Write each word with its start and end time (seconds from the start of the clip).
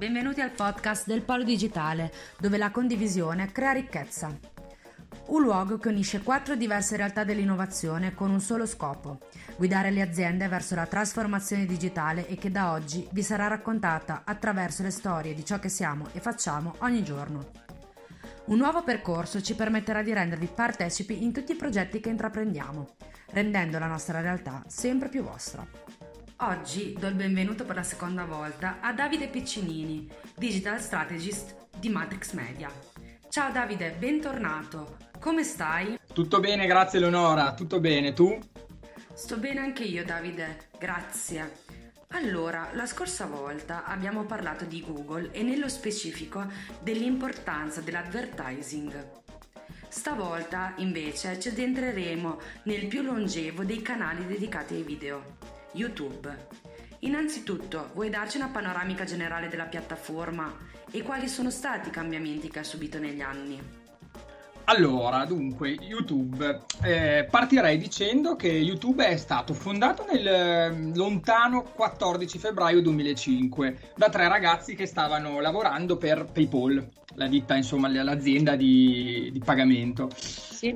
Benvenuti 0.00 0.40
al 0.40 0.52
podcast 0.52 1.06
del 1.06 1.20
Polo 1.20 1.44
Digitale, 1.44 2.10
dove 2.38 2.56
la 2.56 2.70
condivisione 2.70 3.52
crea 3.52 3.72
ricchezza. 3.72 4.34
Un 5.26 5.42
luogo 5.42 5.76
che 5.76 5.88
unisce 5.88 6.22
quattro 6.22 6.56
diverse 6.56 6.96
realtà 6.96 7.22
dell'innovazione 7.22 8.14
con 8.14 8.30
un 8.30 8.40
solo 8.40 8.64
scopo, 8.64 9.18
guidare 9.58 9.90
le 9.90 10.00
aziende 10.00 10.48
verso 10.48 10.74
la 10.74 10.86
trasformazione 10.86 11.66
digitale 11.66 12.26
e 12.28 12.36
che 12.36 12.50
da 12.50 12.72
oggi 12.72 13.06
vi 13.12 13.22
sarà 13.22 13.46
raccontata 13.46 14.22
attraverso 14.24 14.82
le 14.82 14.90
storie 14.90 15.34
di 15.34 15.44
ciò 15.44 15.58
che 15.58 15.68
siamo 15.68 16.06
e 16.14 16.20
facciamo 16.20 16.76
ogni 16.78 17.04
giorno. 17.04 17.50
Un 18.46 18.56
nuovo 18.56 18.82
percorso 18.82 19.42
ci 19.42 19.54
permetterà 19.54 20.02
di 20.02 20.14
rendervi 20.14 20.46
partecipi 20.46 21.22
in 21.22 21.30
tutti 21.30 21.52
i 21.52 21.56
progetti 21.56 22.00
che 22.00 22.08
intraprendiamo, 22.08 22.88
rendendo 23.32 23.78
la 23.78 23.86
nostra 23.86 24.22
realtà 24.22 24.64
sempre 24.66 25.10
più 25.10 25.22
vostra. 25.22 25.99
Oggi 26.42 26.96
do 26.98 27.06
il 27.06 27.14
benvenuto 27.14 27.66
per 27.66 27.76
la 27.76 27.82
seconda 27.82 28.24
volta 28.24 28.78
a 28.80 28.94
Davide 28.94 29.28
Piccinini, 29.28 30.08
Digital 30.38 30.80
Strategist 30.80 31.68
di 31.78 31.90
Matrix 31.90 32.32
Media. 32.32 32.72
Ciao 33.28 33.52
Davide, 33.52 33.90
bentornato. 33.90 34.96
Come 35.18 35.44
stai? 35.44 35.98
Tutto 36.10 36.40
bene, 36.40 36.66
grazie 36.66 36.98
Leonora, 36.98 37.52
tutto 37.52 37.78
bene, 37.78 38.14
tu? 38.14 38.38
Sto 39.12 39.36
bene 39.36 39.60
anche 39.60 39.84
io 39.84 40.02
Davide, 40.02 40.70
grazie. 40.78 41.58
Allora, 42.12 42.70
la 42.72 42.86
scorsa 42.86 43.26
volta 43.26 43.84
abbiamo 43.84 44.24
parlato 44.24 44.64
di 44.64 44.80
Google 44.80 45.32
e 45.32 45.42
nello 45.42 45.68
specifico 45.68 46.46
dell'importanza 46.82 47.82
dell'advertising. 47.82 49.10
Stavolta 49.90 50.72
invece 50.76 51.38
ci 51.38 51.48
addentreremo 51.48 52.40
nel 52.62 52.86
più 52.86 53.02
longevo 53.02 53.62
dei 53.62 53.82
canali 53.82 54.26
dedicati 54.26 54.76
ai 54.76 54.82
video, 54.82 55.58
YouTube. 55.72 56.48
Innanzitutto, 57.00 57.90
vuoi 57.94 58.10
darci 58.10 58.36
una 58.36 58.48
panoramica 58.48 59.04
generale 59.04 59.48
della 59.48 59.64
piattaforma 59.64 60.54
e 60.90 61.02
quali 61.02 61.28
sono 61.28 61.50
stati 61.50 61.88
i 61.88 61.92
cambiamenti 61.92 62.50
che 62.50 62.58
ha 62.58 62.64
subito 62.64 62.98
negli 62.98 63.20
anni? 63.20 63.78
Allora, 64.64 65.24
dunque, 65.24 65.70
YouTube. 65.70 66.60
Eh, 66.84 67.26
partirei 67.28 67.76
dicendo 67.76 68.36
che 68.36 68.48
YouTube 68.48 69.04
è 69.04 69.16
stato 69.16 69.52
fondato 69.52 70.04
nel 70.08 70.26
eh, 70.26 70.94
lontano 70.94 71.62
14 71.62 72.38
febbraio 72.38 72.80
2005 72.80 73.92
da 73.96 74.08
tre 74.08 74.28
ragazzi 74.28 74.76
che 74.76 74.86
stavano 74.86 75.40
lavorando 75.40 75.96
per 75.96 76.24
PayPal, 76.32 76.88
la 77.14 77.26
ditta, 77.26 77.56
insomma, 77.56 77.88
l'azienda 77.88 78.54
di, 78.54 79.30
di 79.32 79.40
pagamento. 79.40 80.08
Sì. 80.16 80.72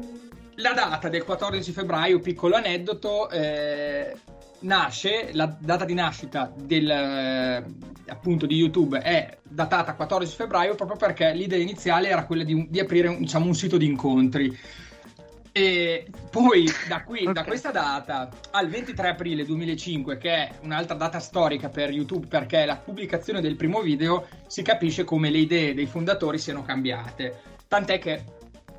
La 0.56 0.72
data 0.72 1.08
del 1.08 1.24
14 1.24 1.70
febbraio, 1.70 2.18
piccolo 2.18 2.56
aneddoto, 2.56 3.30
eh, 3.30 4.16
nasce, 4.60 5.30
la 5.32 5.46
data 5.58 5.84
di 5.84 5.94
nascita 5.94 6.52
del, 6.54 6.88
eh, 6.88 7.64
appunto 8.06 8.46
di 8.46 8.56
YouTube 8.56 8.98
è 8.98 9.38
datata 9.42 9.94
14 9.94 10.34
febbraio 10.34 10.74
proprio 10.74 10.96
perché 10.96 11.32
l'idea 11.32 11.58
iniziale 11.58 12.08
era 12.08 12.24
quella 12.24 12.44
di, 12.44 12.66
di 12.68 12.80
aprire 12.80 13.08
un, 13.08 13.18
diciamo, 13.18 13.46
un 13.46 13.54
sito 13.54 13.76
di 13.76 13.86
incontri. 13.86 14.58
E 15.56 16.06
poi 16.30 16.68
da, 16.88 17.04
qui, 17.04 17.20
okay. 17.20 17.32
da 17.32 17.44
questa 17.44 17.70
data 17.70 18.28
al 18.50 18.68
23 18.68 19.10
aprile 19.10 19.44
2005, 19.44 20.18
che 20.18 20.30
è 20.30 20.50
un'altra 20.62 20.96
data 20.96 21.20
storica 21.20 21.68
per 21.68 21.90
YouTube 21.90 22.26
perché 22.26 22.64
è 22.64 22.66
la 22.66 22.76
pubblicazione 22.76 23.40
del 23.40 23.54
primo 23.54 23.80
video, 23.80 24.26
si 24.48 24.62
capisce 24.62 25.04
come 25.04 25.30
le 25.30 25.38
idee 25.38 25.74
dei 25.74 25.86
fondatori 25.86 26.38
siano 26.38 26.64
cambiate. 26.64 27.40
Tant'è 27.68 28.00
che 28.00 28.24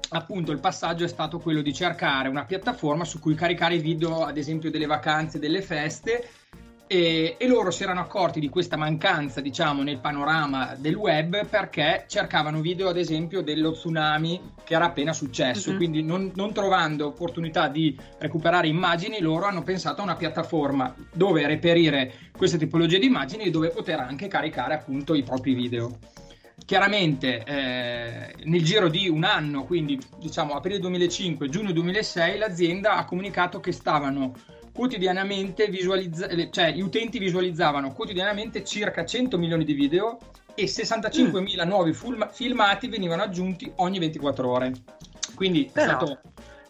appunto 0.09 0.51
il 0.51 0.59
passaggio 0.59 1.03
è 1.03 1.07
stato 1.07 1.39
quello 1.39 1.61
di 1.61 1.73
cercare 1.73 2.29
una 2.29 2.45
piattaforma 2.45 3.05
su 3.05 3.19
cui 3.19 3.35
caricare 3.35 3.75
i 3.75 3.79
video, 3.79 4.23
ad 4.23 4.38
esempio 4.38 4.69
delle 4.69 4.85
vacanze, 4.85 5.39
delle 5.39 5.61
feste. 5.61 6.27
E, 6.88 7.35
e, 7.39 7.47
loro 7.47 7.71
si 7.71 7.81
erano 7.81 8.01
accorti 8.01 8.39
di 8.39 8.47
questa 8.47 8.77
mancanza, 8.77 9.41
diciamo, 9.41 9.81
nel 9.81 9.97
panorama 9.97 10.75
del 10.77 10.93
web 10.93 11.47
perché 11.47 12.05
cercavano 12.07 12.61
video, 12.61 12.89
ad 12.89 12.97
esempio, 12.97 13.41
dello 13.41 13.71
tsunami 13.71 14.53
che 14.63 14.75
era 14.75 14.85
appena 14.85 15.11
successo. 15.11 15.69
Mm-hmm. 15.69 15.77
Quindi, 15.77 16.03
non, 16.03 16.31
non, 16.35 16.53
trovando 16.53 17.07
opportunità 17.07 17.69
di 17.69 17.97
recuperare 18.19 18.67
immagini, 18.67 19.19
loro 19.19 19.45
hanno 19.45 19.63
pensato 19.63 20.01
a 20.01 20.03
una 20.03 20.16
piattaforma 20.16 20.93
dove 21.11 21.47
reperire 21.47 22.13
queste 22.37 22.59
tipologie 22.59 22.99
di 22.99 23.07
immagini 23.07 23.45
e 23.45 23.49
dove 23.49 23.69
poter 23.69 23.99
anche 23.99 24.27
caricare 24.27 24.75
appunto 24.75 25.16
i 25.16 25.23
propri 25.23 25.55
video. 25.55 25.97
Chiaramente 26.66 27.44
eh, 27.44 28.34
nel 28.44 28.64
giro 28.64 28.90
di 28.90 29.08
un 29.08 29.24
anno, 29.24 29.66
quindi 29.66 30.00
diciamo 30.18 30.56
aprile 30.56 30.80
2005, 30.80 31.48
giugno 31.48 31.72
2006, 31.72 32.40
l'azienda 32.40 32.96
ha 32.96 33.06
comunicato 33.06 33.59
che 33.59 33.72
stavano 33.72 34.34
quotidianamente 34.74 35.68
visualizzando, 35.68 36.50
cioè 36.50 36.74
gli 36.74 36.81
utenti 36.81 37.20
visualizzavano 37.20 37.94
quotidianamente 37.94 38.64
circa 38.64 39.06
100 39.06 39.38
milioni 39.38 39.64
di 39.64 39.74
video 39.74 40.18
e 40.56 40.66
65.000 40.66 41.66
mm. 41.66 41.68
nuovi 41.68 41.94
film- 41.94 42.30
filmati 42.31 42.88
venivano 42.88 43.22
aggiunti 43.22 43.72
ogni 43.76 44.00
24 44.00 44.50
ore. 44.50 44.74
Quindi 45.36 45.70
Però... 45.72 45.86
è 45.86 45.96
stato 45.96 46.20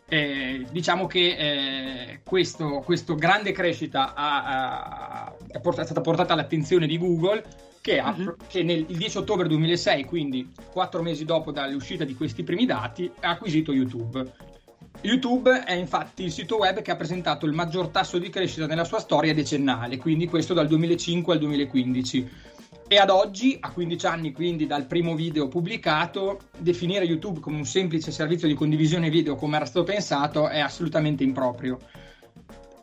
eh, 0.07 0.65
diciamo 0.71 1.07
che 1.07 1.35
eh, 1.37 2.19
questo, 2.23 2.81
questo, 2.85 3.15
grande 3.15 3.51
crescita 3.51 4.13
ha, 4.13 4.43
ha, 4.43 5.35
è, 5.47 5.59
port- 5.59 5.79
è, 5.79 5.85
stata 5.85 6.01
portata 6.01 6.33
all'attenzione 6.33 6.85
di 6.85 6.97
Google 6.97 7.43
che, 7.85 7.99
ha, 7.99 8.15
uh-huh. 8.17 8.35
che 8.47 8.63
nel 8.63 8.83
10 8.83 9.19
ottobre 9.19 9.47
2006, 9.47 10.05
quindi 10.05 10.51
quattro 10.71 11.03
mesi 11.03 11.23
dopo 11.23 11.51
dall'uscita 11.51 12.03
di 12.03 12.15
questi 12.15 12.41
primi 12.41 12.65
dati, 12.65 13.11
ha 13.19 13.29
acquisito 13.29 13.71
YouTube. 13.71 14.25
YouTube 15.01 15.63
è 15.63 15.73
infatti 15.73 16.23
il 16.23 16.31
sito 16.31 16.57
web 16.57 16.81
che 16.81 16.89
ha 16.89 16.95
presentato 16.95 17.45
il 17.45 17.53
maggior 17.53 17.89
tasso 17.89 18.17
di 18.17 18.31
crescita 18.31 18.65
nella 18.65 18.85
sua 18.85 18.97
storia 18.97 19.35
decennale, 19.35 19.97
quindi 19.97 20.27
questo 20.27 20.55
dal 20.55 20.65
2005 20.65 21.33
al 21.33 21.39
2015. 21.39 22.29
E 22.87 22.97
ad 22.97 23.11
oggi, 23.11 23.55
a 23.59 23.69
15 23.69 24.05
anni 24.07 24.31
quindi 24.31 24.65
dal 24.65 24.87
primo 24.87 25.13
video 25.13 25.47
pubblicato, 25.47 26.39
definire 26.57 27.05
YouTube 27.05 27.39
come 27.39 27.57
un 27.57 27.65
semplice 27.65 28.09
servizio 28.09 28.47
di 28.47 28.55
condivisione 28.55 29.11
video 29.11 29.35
come 29.35 29.57
era 29.57 29.65
stato 29.65 29.85
pensato 29.85 30.47
è 30.47 30.59
assolutamente 30.59 31.23
improprio 31.23 31.77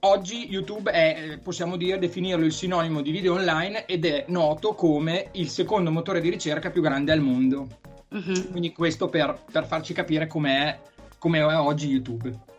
oggi 0.04 0.48
YouTube 0.48 0.90
è, 0.90 1.32
eh, 1.32 1.38
possiamo 1.38 1.76
dire, 1.76 1.98
definirlo 1.98 2.44
il 2.44 2.52
sinonimo 2.52 3.02
di 3.02 3.10
video 3.10 3.34
online 3.34 3.86
ed 3.86 4.04
è 4.04 4.24
noto 4.28 4.74
come 4.74 5.28
il 5.32 5.48
secondo 5.48 5.90
motore 5.90 6.20
di 6.20 6.30
ricerca 6.30 6.70
più 6.70 6.82
grande 6.82 7.12
al 7.12 7.20
mondo. 7.20 7.68
Uh-huh. 8.08 8.50
Quindi 8.50 8.72
questo 8.72 9.08
per, 9.08 9.42
per 9.50 9.66
farci 9.66 9.92
capire 9.92 10.26
com'è, 10.26 10.78
com'è 11.18 11.44
oggi 11.44 11.88
YouTube. 11.88 12.50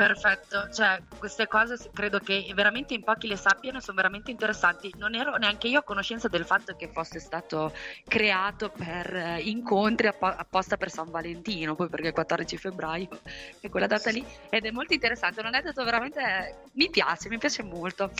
Perfetto, 0.00 0.70
cioè 0.72 0.98
queste 1.18 1.46
cose 1.46 1.76
credo 1.92 2.20
che 2.20 2.50
veramente 2.54 2.94
in 2.94 3.04
pochi 3.04 3.26
le 3.26 3.36
sappiano 3.36 3.80
sono 3.80 3.98
veramente 3.98 4.30
interessanti. 4.30 4.90
Non 4.96 5.14
ero 5.14 5.36
neanche 5.36 5.68
io 5.68 5.80
a 5.80 5.82
conoscenza 5.82 6.26
del 6.26 6.46
fatto 6.46 6.74
che 6.74 6.88
fosse 6.88 7.20
stato 7.20 7.74
creato 8.08 8.70
per 8.70 9.14
eh, 9.14 9.40
incontri 9.42 10.06
app- 10.06 10.22
apposta 10.22 10.78
per 10.78 10.90
San 10.90 11.10
Valentino, 11.10 11.74
poi 11.74 11.90
perché 11.90 12.06
il 12.06 12.12
14 12.14 12.56
febbraio 12.56 13.08
è 13.60 13.68
quella 13.68 13.86
data 13.86 14.10
lì 14.10 14.24
ed 14.48 14.64
è 14.64 14.70
molto 14.70 14.94
interessante, 14.94 15.42
non 15.42 15.54
è 15.54 15.60
detto 15.60 15.84
veramente 15.84 16.62
mi 16.72 16.88
piace, 16.88 17.28
mi 17.28 17.36
piace 17.36 17.62
molto. 17.62 18.10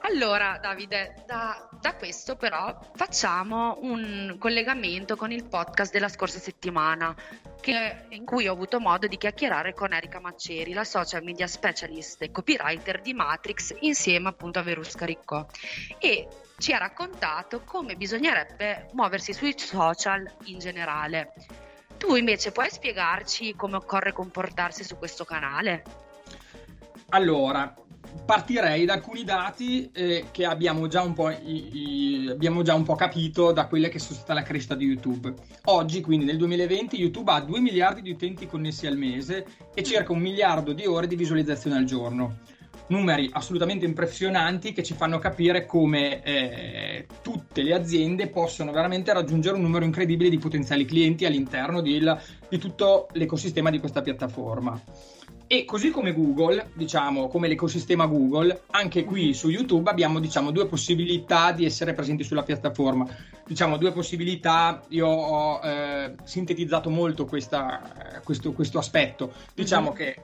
Allora, 0.00 0.58
Davide, 0.60 1.22
da, 1.26 1.68
da, 1.80 1.94
questo 1.94 2.36
però 2.36 2.78
facciamo 2.94 3.78
un 3.80 4.36
collegamento 4.38 5.16
con 5.16 5.32
il 5.32 5.44
podcast 5.44 5.92
della 5.92 6.08
scorsa 6.08 6.38
settimana, 6.38 7.14
che, 7.60 8.06
in 8.10 8.24
cui 8.24 8.48
ho 8.48 8.52
avuto 8.52 8.80
modo 8.80 9.06
di 9.06 9.18
chiacchierare 9.18 9.74
con 9.74 9.92
Erika 9.92 10.20
Macceri, 10.20 10.72
la 10.72 10.84
social 10.84 11.22
media 11.22 11.46
specialist 11.46 12.22
e 12.22 12.30
copywriter 12.30 13.00
di 13.00 13.12
Matrix, 13.12 13.74
insieme 13.80 14.28
appunto 14.28 14.60
a 14.60 14.62
Verusca 14.62 15.04
Riccò. 15.04 15.44
E 15.98 16.28
ci 16.58 16.72
ha 16.72 16.78
raccontato 16.78 17.62
come 17.64 17.96
bisognerebbe 17.96 18.88
muoversi 18.92 19.32
sui 19.32 19.54
social 19.58 20.30
in 20.44 20.58
generale. 20.58 21.32
Tu 21.98 22.14
invece 22.14 22.52
puoi 22.52 22.70
spiegarci 22.70 23.54
come 23.54 23.76
occorre 23.76 24.12
comportarsi 24.12 24.84
su 24.84 24.96
questo 24.96 25.24
canale? 25.24 26.06
allora, 27.10 27.74
partirei 28.24 28.84
da 28.84 28.94
alcuni 28.94 29.24
dati 29.24 29.90
eh, 29.92 30.26
che 30.30 30.44
abbiamo 30.44 30.86
già, 30.86 31.02
un 31.02 31.12
po' 31.12 31.30
i, 31.30 32.24
i, 32.24 32.28
abbiamo 32.28 32.62
già 32.62 32.74
un 32.74 32.82
po' 32.82 32.94
capito 32.94 33.52
da 33.52 33.66
quelle 33.66 33.88
che 33.88 33.98
sono 33.98 34.18
stata 34.18 34.34
la 34.34 34.42
crescita 34.42 34.74
di 34.74 34.84
YouTube. 34.84 35.32
Oggi, 35.64 36.00
quindi 36.00 36.24
nel 36.24 36.36
2020, 36.36 36.96
YouTube 36.96 37.30
ha 37.32 37.40
2 37.40 37.60
miliardi 37.60 38.02
di 38.02 38.10
utenti 38.10 38.46
connessi 38.46 38.86
al 38.86 38.96
mese 38.96 39.46
e 39.74 39.82
circa 39.82 40.12
un 40.12 40.20
miliardo 40.20 40.72
di 40.72 40.86
ore 40.86 41.06
di 41.06 41.16
visualizzazione 41.16 41.76
al 41.76 41.84
giorno. 41.84 42.38
Numeri 42.88 43.28
assolutamente 43.32 43.84
impressionanti 43.84 44.72
che 44.72 44.82
ci 44.82 44.94
fanno 44.94 45.18
capire 45.18 45.66
come 45.66 46.22
eh, 46.22 47.06
tutte 47.20 47.62
le 47.62 47.74
aziende 47.74 48.28
possono 48.28 48.72
veramente 48.72 49.12
raggiungere 49.12 49.56
un 49.56 49.62
numero 49.62 49.84
incredibile 49.84 50.30
di 50.30 50.38
potenziali 50.38 50.86
clienti 50.86 51.26
all'interno 51.26 51.82
di, 51.82 52.02
di 52.48 52.58
tutto 52.58 53.08
l'ecosistema 53.12 53.68
di 53.68 53.78
questa 53.78 54.00
piattaforma. 54.00 54.80
E 55.50 55.64
così 55.64 55.88
come 55.88 56.12
Google, 56.12 56.72
diciamo, 56.74 57.28
come 57.28 57.48
l'ecosistema 57.48 58.04
Google, 58.04 58.64
anche 58.72 59.04
qui 59.04 59.32
su 59.32 59.48
YouTube 59.48 59.88
abbiamo, 59.88 60.20
diciamo, 60.20 60.50
due 60.50 60.66
possibilità 60.66 61.52
di 61.52 61.64
essere 61.64 61.94
presenti 61.94 62.22
sulla 62.22 62.42
piattaforma. 62.42 63.06
Diciamo, 63.46 63.78
due 63.78 63.92
possibilità, 63.92 64.84
io 64.88 65.06
ho 65.06 65.60
eh, 65.64 66.16
sintetizzato 66.22 66.90
molto 66.90 67.24
questa, 67.24 68.20
questo, 68.24 68.52
questo, 68.52 68.76
aspetto. 68.76 69.32
Diciamo 69.54 69.86
mm-hmm. 69.86 69.96
che 69.96 70.22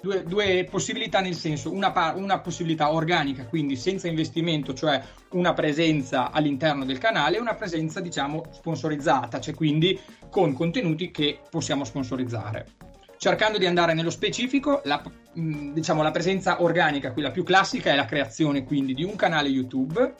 due, 0.00 0.22
due, 0.22 0.68
possibilità 0.70 1.18
nel 1.18 1.34
senso, 1.34 1.72
una, 1.72 2.12
una, 2.14 2.38
possibilità 2.38 2.92
organica, 2.92 3.44
quindi 3.46 3.74
senza 3.74 4.06
investimento, 4.06 4.74
cioè 4.74 5.02
una 5.30 5.54
presenza 5.54 6.30
all'interno 6.30 6.84
del 6.84 6.98
canale, 6.98 7.38
e 7.38 7.40
una 7.40 7.56
presenza, 7.56 7.98
diciamo, 7.98 8.44
sponsorizzata, 8.52 9.40
cioè 9.40 9.54
quindi 9.54 9.98
con 10.30 10.52
contenuti 10.52 11.10
che 11.10 11.40
possiamo 11.50 11.82
sponsorizzare 11.82 12.90
cercando 13.22 13.56
di 13.56 13.66
andare 13.66 13.94
nello 13.94 14.10
specifico, 14.10 14.80
la, 14.82 15.00
diciamo, 15.32 16.02
la 16.02 16.10
presenza 16.10 16.60
organica, 16.60 17.12
quella 17.12 17.30
più 17.30 17.44
classica, 17.44 17.92
è 17.92 17.94
la 17.94 18.04
creazione 18.04 18.64
quindi 18.64 18.94
di 18.94 19.04
un 19.04 19.14
canale 19.14 19.48
YouTube 19.48 20.14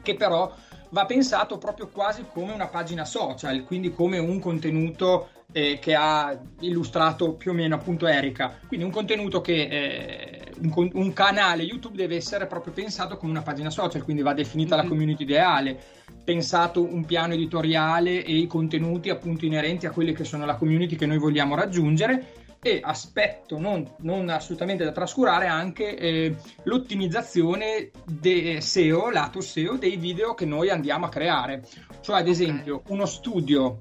che 0.00 0.14
però 0.14 0.50
va 0.88 1.04
pensato 1.04 1.58
proprio 1.58 1.88
quasi 1.88 2.24
come 2.32 2.54
una 2.54 2.68
pagina 2.68 3.04
social, 3.04 3.62
quindi 3.64 3.92
come 3.92 4.16
un 4.16 4.40
contenuto 4.40 5.28
eh, 5.52 5.78
che 5.82 5.94
ha 5.94 6.34
illustrato 6.60 7.34
più 7.34 7.50
o 7.50 7.54
meno 7.54 7.74
appunto 7.74 8.06
Erika. 8.06 8.56
Quindi 8.66 8.86
un 8.86 8.92
contenuto 8.92 9.42
che 9.42 9.60
eh, 9.60 10.39
un, 10.62 10.90
un, 10.92 11.12
canale 11.12 11.62
YouTube 11.62 11.96
deve 11.96 12.16
essere 12.16 12.46
proprio 12.46 12.72
pensato 12.72 13.16
come 13.16 13.32
una 13.32 13.42
pagina 13.42 13.70
social, 13.70 14.04
quindi 14.04 14.22
va 14.22 14.34
definita 14.34 14.74
mm-hmm. 14.74 14.84
la 14.84 14.90
community 14.90 15.22
ideale 15.22 15.78
pensato 16.22 16.82
un 16.82 17.04
piano 17.04 17.34
editoriale 17.34 18.24
e 18.24 18.36
i 18.36 18.46
contenuti 18.46 19.10
appunto 19.10 19.44
inerenti 19.44 19.86
a 19.86 19.90
quelle 19.90 20.12
che 20.12 20.24
sono 20.24 20.44
la 20.44 20.56
community 20.56 20.96
che 20.96 21.06
noi 21.06 21.18
vogliamo 21.18 21.54
raggiungere 21.54 22.38
e 22.62 22.80
aspetto 22.82 23.58
non, 23.58 23.90
non 24.00 24.28
assolutamente 24.28 24.84
da 24.84 24.92
trascurare 24.92 25.46
anche 25.46 25.96
eh, 25.96 26.36
l'ottimizzazione 26.64 27.90
de 28.04 28.60
SEO, 28.60 29.10
lato 29.10 29.40
SEO 29.40 29.76
dei 29.76 29.96
video 29.96 30.34
che 30.34 30.44
noi 30.44 30.68
andiamo 30.68 31.06
a 31.06 31.08
creare. 31.08 31.66
Cioè 32.00 32.20
ad 32.20 32.28
esempio 32.28 32.82
uno 32.88 33.06
studio, 33.06 33.78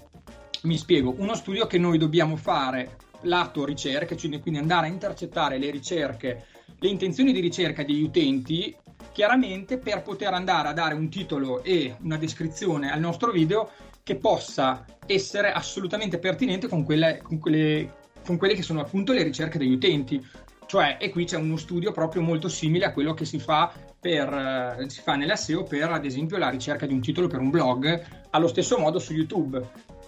mi 0.63 0.77
spiego, 0.77 1.13
uno 1.17 1.35
studio 1.35 1.67
che 1.67 1.77
noi 1.77 1.97
dobbiamo 1.97 2.37
fare 2.37 2.95
lato 3.23 3.65
ricerche, 3.65 4.15
cioè 4.15 4.39
quindi 4.39 4.59
andare 4.59 4.87
a 4.87 4.89
intercettare 4.89 5.57
le 5.57 5.71
ricerche, 5.71 6.45
le 6.79 6.89
intenzioni 6.89 7.31
di 7.31 7.39
ricerca 7.39 7.83
degli 7.83 8.03
utenti 8.03 8.75
chiaramente 9.11 9.77
per 9.77 10.01
poter 10.01 10.33
andare 10.33 10.69
a 10.69 10.73
dare 10.73 10.93
un 10.93 11.09
titolo 11.09 11.63
e 11.63 11.95
una 12.01 12.17
descrizione 12.17 12.91
al 12.91 12.99
nostro 12.99 13.31
video 13.31 13.69
che 14.03 14.15
possa 14.15 14.85
essere 15.05 15.51
assolutamente 15.51 16.19
pertinente 16.19 16.67
con 16.67 16.83
quelle, 16.83 17.19
con 17.21 17.37
quelle, 17.37 17.93
con 18.25 18.37
quelle 18.37 18.53
che 18.53 18.61
sono 18.61 18.79
appunto 18.79 19.11
le 19.11 19.23
ricerche 19.23 19.57
degli 19.57 19.73
utenti. 19.73 20.25
Cioè, 20.65 20.97
e 20.99 21.09
qui 21.09 21.25
c'è 21.25 21.35
uno 21.35 21.57
studio 21.57 21.91
proprio 21.91 22.21
molto 22.21 22.47
simile 22.47 22.85
a 22.85 22.93
quello 22.93 23.13
che 23.13 23.25
si 23.25 23.39
fa, 23.39 23.73
per, 23.99 24.77
eh, 24.79 24.89
si 24.89 25.01
fa 25.01 25.15
nella 25.15 25.35
SEO 25.35 25.63
per, 25.63 25.91
ad 25.91 26.05
esempio, 26.05 26.37
la 26.37 26.49
ricerca 26.49 26.85
di 26.85 26.93
un 26.93 27.01
titolo 27.01 27.27
per 27.27 27.39
un 27.39 27.49
blog, 27.49 28.05
allo 28.29 28.47
stesso 28.47 28.77
modo 28.77 28.99
su 28.99 29.13
YouTube, 29.13 29.61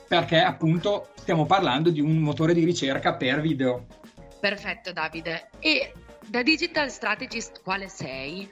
perché 0.07 0.39
appunto 0.39 1.09
stiamo 1.15 1.45
parlando 1.45 1.89
di 1.89 1.99
un 1.99 2.15
motore 2.17 2.53
di 2.53 2.63
ricerca 2.63 3.15
per 3.15 3.41
video. 3.41 3.87
Perfetto 4.39 4.93
Davide. 4.93 5.49
E 5.59 5.91
da 6.31 6.43
digital 6.43 6.89
strategist 6.89 7.61
quale 7.61 7.89
sei? 7.89 8.49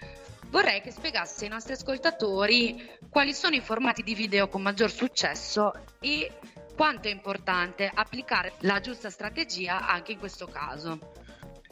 vorrei 0.50 0.82
che 0.82 0.92
spiegasse 0.92 1.46
ai 1.46 1.52
nostri 1.52 1.74
ascoltatori 1.74 2.76
quali 3.10 3.34
sono 3.34 3.56
i 3.56 3.62
formati 3.62 4.04
di 4.04 4.16
video 4.16 4.50
con 4.50 4.62
maggior 4.62 4.92
successo 4.92 5.72
e 6.02 6.30
quanto 6.76 7.08
è 7.08 7.12
importante 7.12 7.90
applicare 7.94 8.52
la 8.62 8.82
giusta 8.82 9.10
strategia 9.10 9.88
anche 9.88 10.12
in 10.12 10.20
questo 10.20 10.48
caso. 10.48 11.00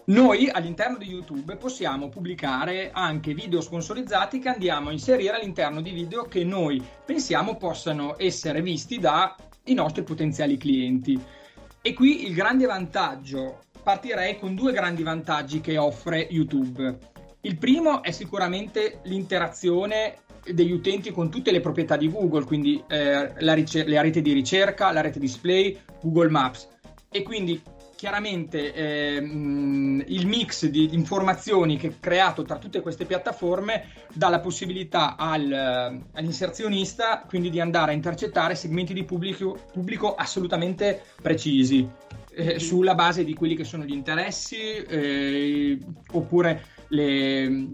Noi 0.06 0.50
all'interno 0.50 0.98
di 0.98 1.10
YouTube 1.10 1.58
possiamo 1.58 2.08
pubblicare 2.08 2.92
anche 2.94 3.34
video 3.34 3.60
sponsorizzati 3.60 4.40
che 4.40 4.48
andiamo 4.48 4.88
a 4.88 4.94
inserire 4.94 5.36
all'interno 5.36 5.82
di 5.82 5.92
video 5.92 6.24
che 6.24 6.46
noi 6.46 6.82
pensiamo 7.04 7.58
possano 7.58 8.16
essere 8.18 8.62
visti 8.62 8.98
dai 8.98 9.34
nostri 9.74 10.04
potenziali 10.04 10.56
clienti. 10.56 11.22
E 11.82 11.94
qui 11.94 12.26
il 12.28 12.34
grande 12.34 12.66
vantaggio, 12.66 13.66
partirei 13.88 14.38
con 14.38 14.54
due 14.54 14.74
grandi 14.74 15.02
vantaggi 15.02 15.62
che 15.62 15.78
offre 15.78 16.28
YouTube. 16.30 16.98
Il 17.40 17.58
primo 17.58 18.04
è 18.04 18.12
sicuramente 18.12 19.00
l'interazione 19.04 20.16
degli 20.44 20.74
utenti 20.74 21.10
con 21.14 21.32
tutte 21.32 21.54
le 21.54 21.62
proprietà 21.62 21.96
di 21.96 22.12
Google, 22.12 22.44
quindi 22.44 22.84
eh, 22.90 23.32
la, 23.38 23.54
ricer- 23.54 23.88
la, 23.88 24.02
rete 24.02 24.22
di 24.22 24.34
ricerca, 24.34 24.92
la 24.92 25.00
rete 25.00 25.20
display, 25.20 25.80
Google 26.02 26.30
Maps. 26.30 26.68
E 27.10 27.24
quindi 27.24 27.62
chiaramente 27.96 28.74
eh, 28.74 29.16
il 29.20 30.28
mix 30.28 30.66
di, 30.66 30.94
informazioni 30.94 31.78
che 31.78 31.88
è 31.88 31.94
creato 31.98 32.44
tra 32.44 32.58
tutte 32.58 32.82
queste 32.82 33.06
piattaforme 33.06 33.86
dà 34.14 34.28
la 34.28 34.42
possibilità 34.42 35.16
al, 35.16 36.02
all'inserzionista 36.12 37.24
quindi 37.26 37.50
di 37.50 37.62
andare 37.62 37.92
a 37.92 37.96
intercettare 37.96 38.54
segmenti 38.54 38.94
di 38.94 39.06
pubblico, 39.06 39.58
pubblico 39.72 40.14
assolutamente 40.14 41.02
precisi 41.22 41.90
eh, 42.38 42.60
sulla 42.60 42.94
base 42.94 43.24
di 43.24 43.34
quelli 43.34 43.56
che 43.56 43.64
sono 43.64 43.84
gli 43.84 43.94
interessi 43.94 44.58
eh, 44.58 45.80
oppure 46.12 46.66
le, 46.90 47.70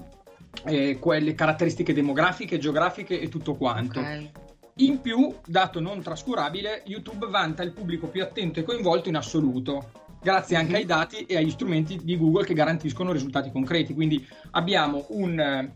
eh, 0.66 0.98
quelle 1.00 1.36
caratteristiche 1.36 1.94
demografiche, 1.94 2.58
geografiche 2.58 3.20
e 3.20 3.28
tutto 3.28 3.56
quanto. 3.56 4.00
Okay. 4.00 4.32
In 4.78 5.02
più, 5.02 5.36
dato 5.46 5.82
non 5.82 6.02
trascurabile, 6.02 6.84
YouTube 6.86 7.28
vanta 7.28 7.62
il 7.62 7.74
pubblico 7.74 8.08
più 8.08 8.24
attento 8.24 8.60
e 8.60 8.64
coinvolto 8.64 9.10
in 9.10 9.18
assoluto, 9.18 9.92
grazie 10.22 10.56
anche 10.56 10.72
mm-hmm. 10.72 10.80
ai 10.80 10.86
dati 10.86 11.26
e 11.26 11.36
agli 11.36 11.52
strumenti 11.52 12.00
di 12.02 12.18
Google 12.18 12.46
che 12.46 12.54
garantiscono 12.54 13.12
risultati 13.12 13.52
concreti. 13.52 13.94
Quindi 13.94 14.26
abbiamo 14.52 15.06
un, 15.10 15.70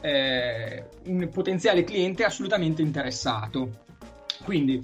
eh, 0.00 0.84
un 1.06 1.28
potenziale 1.30 1.82
cliente 1.82 2.24
assolutamente 2.24 2.82
interessato. 2.82 3.86
Quindi, 4.44 4.80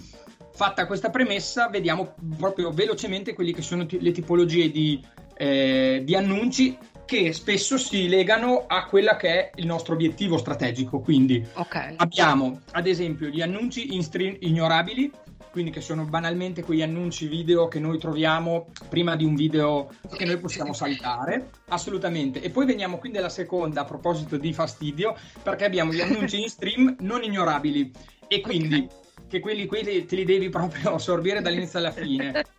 fatta 0.55 0.87
questa 0.87 1.11
premessa, 1.11 1.69
vediamo 1.69 2.15
proprio 2.39 2.71
velocemente 2.71 3.35
quelle 3.35 3.53
che 3.53 3.63
sono 3.63 3.87
t- 3.87 3.99
le 4.01 4.13
tipologie 4.13 4.71
di, 4.71 5.05
eh, 5.37 6.03
di 6.05 6.15
annunci 6.15 6.79
che 7.05 7.33
spesso 7.33 7.77
si 7.77 8.09
legano 8.09 8.65
a 8.67 8.87
quella 8.87 9.17
che 9.17 9.29
è 9.29 9.51
il 9.57 9.67
nostro 9.67 9.95
obiettivo 9.95 10.39
strategico. 10.39 11.01
Quindi 11.01 11.45
okay. 11.55 11.95
abbiamo 11.97 12.61
ad 12.73 12.87
esempio 12.87 13.29
gli 13.29 13.43
annunci 13.43 13.95
in 13.95 14.03
stream 14.03 14.37
ignorabili, 14.41 15.11
quindi 15.51 15.71
che 15.71 15.81
sono 15.81 16.05
banalmente 16.05 16.63
quegli 16.63 16.83
annunci 16.83 17.27
video 17.27 17.69
che 17.69 17.79
noi 17.79 17.99
troviamo 17.99 18.67
prima 18.89 19.17
di 19.17 19.25
un 19.25 19.35
video 19.35 19.89
che 20.17 20.25
noi 20.25 20.39
possiamo 20.39 20.73
saltare, 20.73 21.51
assolutamente. 21.69 22.41
E 22.41 22.51
poi 22.51 22.65
veniamo 22.65 22.99
quindi 22.99 23.19
alla 23.19 23.29
seconda 23.29 23.83
a 23.83 23.85
proposito 23.85 24.37
di 24.37 24.53
fastidio, 24.53 25.17
perché 25.43 25.65
abbiamo 25.65 25.93
gli 25.93 26.01
annunci 26.01 26.41
in 26.41 26.49
stream 26.49 26.97
non 27.01 27.23
ignorabili 27.23 27.93
e 28.27 28.41
quindi 28.41 28.89
okay. 28.89 29.04
Che 29.35 29.41
quelli, 29.41 29.67
quelli 29.67 30.05
te 30.07 30.15
li 30.15 30.25
devi 30.25 30.49
proprio 30.49 30.95
assorbire 30.95 31.41
dall'inizio 31.41 31.81
alla 31.81 31.91
fine. 31.91 32.45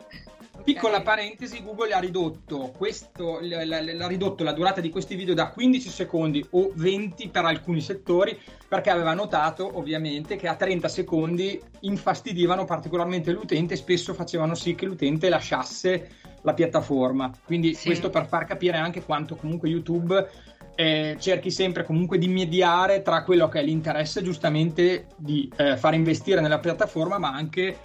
Piccola 0.65 1.03
parentesi, 1.03 1.63
Google 1.63 1.93
ha 1.93 1.99
ridotto, 1.99 2.73
questo, 2.75 3.37
l'ha 3.39 4.07
ridotto 4.07 4.43
la 4.43 4.51
durata 4.51 4.81
di 4.81 4.89
questi 4.89 5.13
video 5.13 5.35
da 5.35 5.49
15 5.49 5.89
secondi 5.89 6.43
o 6.51 6.71
20 6.73 7.29
per 7.29 7.45
alcuni 7.45 7.81
settori 7.81 8.35
perché 8.67 8.89
aveva 8.89 9.13
notato 9.13 9.77
ovviamente 9.77 10.37
che 10.37 10.47
a 10.47 10.55
30 10.55 10.87
secondi 10.87 11.61
infastidivano 11.81 12.65
particolarmente 12.65 13.31
l'utente 13.31 13.75
e 13.75 13.77
spesso 13.77 14.15
facevano 14.15 14.55
sì 14.55 14.73
che 14.73 14.87
l'utente 14.87 15.29
lasciasse 15.29 16.09
la 16.41 16.53
piattaforma. 16.55 17.31
Quindi 17.43 17.75
sì. 17.75 17.85
questo 17.85 18.09
per 18.09 18.25
far 18.25 18.45
capire 18.45 18.77
anche 18.77 19.03
quanto 19.03 19.35
comunque 19.35 19.69
YouTube 19.69 20.29
eh, 20.75 21.15
cerchi 21.19 21.51
sempre 21.51 21.83
comunque 21.83 22.17
di 22.17 22.27
mediare 22.27 23.01
tra 23.01 23.23
quello 23.23 23.47
che 23.47 23.59
è 23.59 23.63
l'interesse 23.63 24.21
giustamente 24.21 25.07
di 25.15 25.51
eh, 25.55 25.77
far 25.77 25.93
investire 25.93 26.41
nella 26.41 26.59
piattaforma 26.59 27.17
ma 27.17 27.33
anche 27.33 27.77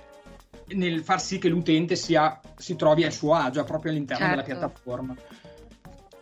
nel 0.74 1.02
far 1.02 1.20
sì 1.20 1.38
che 1.38 1.48
l'utente 1.48 1.96
sia, 1.96 2.38
si 2.56 2.76
trovi 2.76 3.04
a 3.04 3.10
suo 3.10 3.34
agio 3.34 3.64
proprio 3.64 3.92
all'interno 3.92 4.26
certo. 4.26 4.42
della 4.42 4.46
piattaforma. 4.46 5.16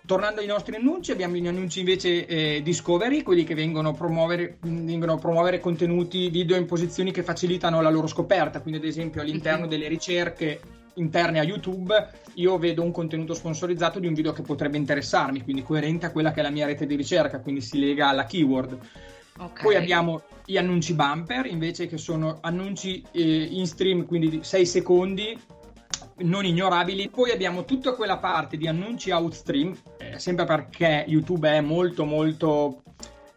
Tornando 0.07 0.41
ai 0.41 0.47
nostri 0.47 0.75
annunci, 0.75 1.13
abbiamo 1.13 1.35
gli 1.35 1.47
annunci 1.47 1.81
invece 1.81 2.25
eh, 2.25 2.63
discovery, 2.63 3.23
quelli 3.23 3.45
che 3.45 3.55
vengono 3.55 3.91
a 3.91 3.93
promuovere, 3.93 4.57
vengono 4.63 5.13
a 5.13 5.19
promuovere 5.19 5.61
contenuti 5.61 6.31
video 6.31 6.57
in 6.57 6.65
posizioni 6.65 7.13
che 7.13 7.23
facilitano 7.23 7.83
la 7.83 7.91
loro 7.91 8.07
scoperta, 8.07 8.63
quindi 8.63 8.81
ad 8.81 8.87
esempio 8.87 9.21
all'interno 9.21 9.61
mm-hmm. 9.61 9.69
delle 9.69 9.87
ricerche 9.87 10.61
interne 10.99 11.41
a 11.41 11.45
YouTube 11.45 12.11
io 12.35 12.59
vedo 12.59 12.83
un 12.83 12.93
contenuto 12.93 13.35
sponsorizzato 13.35 13.99
di 13.99 14.07
un 14.07 14.15
video 14.15 14.33
che 14.33 14.43
potrebbe 14.43 14.77
interessarmi, 14.77 15.43
quindi 15.43 15.63
coerente 15.63 16.07
a 16.07 16.11
quella 16.11 16.33
che 16.33 16.41
è 16.41 16.43
la 16.43 16.51
mia 16.51 16.67
rete 16.67 16.87
di 16.87 16.95
ricerca, 16.95 17.41
quindi 17.41 17.61
si 17.61 17.79
lega 17.79 18.09
alla 18.09 18.25
keyword. 18.25 18.79
Okay. 19.39 19.63
Poi 19.63 19.77
abbiamo 19.77 20.23
gli 20.45 20.57
annunci 20.57 20.95
bumper, 20.95 21.47
invece 21.47 21.87
che 21.87 21.99
sono 21.99 22.39
annunci 22.41 23.05
eh, 23.13 23.49
in 23.51 23.67
stream, 23.67 24.05
quindi 24.07 24.29
di 24.29 24.39
6 24.43 24.67
secondi, 24.67 25.39
non 26.19 26.45
ignorabili. 26.45 27.09
Poi 27.09 27.31
abbiamo 27.31 27.65
tutta 27.65 27.93
quella 27.95 28.19
parte 28.19 28.57
di 28.57 28.67
annunci 28.67 29.11
outstream, 29.11 29.77
eh, 29.99 30.19
sempre 30.19 30.45
perché 30.45 31.05
YouTube 31.07 31.49
è 31.49 31.61
molto 31.61 32.05
molto 32.05 32.83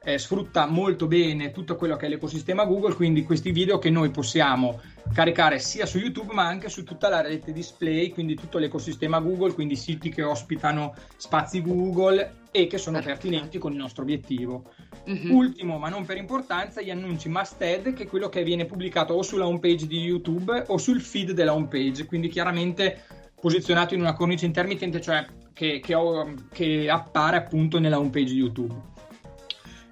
eh, 0.04 0.18
sfrutta 0.18 0.66
molto 0.66 1.06
bene 1.06 1.52
tutto 1.52 1.76
quello 1.76 1.96
che 1.96 2.08
è 2.08 2.10
l'ecosistema 2.10 2.66
Google, 2.66 2.96
quindi 2.96 3.24
questi 3.24 3.52
video 3.52 3.78
che 3.78 3.92
noi 3.92 4.10
possiamo 4.10 4.80
caricare 5.14 5.60
sia 5.60 5.86
su 5.86 6.00
YouTube 6.00 6.34
ma 6.34 6.48
anche 6.48 6.70
su 6.70 6.84
tutta 6.84 7.08
la 7.08 7.22
rete 7.22 7.54
display, 7.54 8.10
quindi 8.10 8.36
tutto 8.36 8.58
l'ecosistema 8.58 9.20
Google, 9.20 9.54
quindi 9.54 9.76
siti 9.76 10.10
che 10.10 10.24
ospitano 10.24 10.96
spazi 11.18 11.62
Google 11.62 12.40
e 12.52 12.66
che 12.66 12.80
sono 12.80 13.00
pertinenti 13.00 13.60
con 13.60 13.74
il 13.74 13.78
nostro 13.78 14.02
obiettivo. 14.02 14.64
Mm-hmm. 15.08 15.32
Ultimo, 15.32 15.78
ma 15.78 15.90
non 15.90 16.04
per 16.06 16.18
importanza, 16.18 16.82
gli 16.82 16.90
annunci 16.90 17.30
must 17.30 17.62
add, 17.62 17.94
che 17.94 18.04
è 18.04 18.08
quello 18.08 18.28
che 18.28 18.44
viene 18.44 18.66
pubblicato 18.66 19.14
o 19.14 19.22
sulla 19.22 19.46
homepage 19.46 19.86
di 19.86 20.00
YouTube 20.00 20.64
o 20.68 20.78
sul 20.78 21.00
feed 21.00 21.32
della 21.32 21.54
homepage, 21.54 22.06
quindi 22.06 22.28
chiaramente 22.28 23.04
posizionato 23.40 23.94
in 23.94 24.02
una 24.02 24.14
cornice 24.14 24.46
intermittente, 24.46 25.00
cioè 25.00 25.26
che, 25.54 25.80
che, 25.80 25.94
ho, 25.94 26.34
che 26.52 26.90
appare 26.90 27.38
appunto 27.38 27.80
nella 27.80 28.00
homepage 28.00 28.32
di 28.32 28.38
YouTube. 28.38 28.90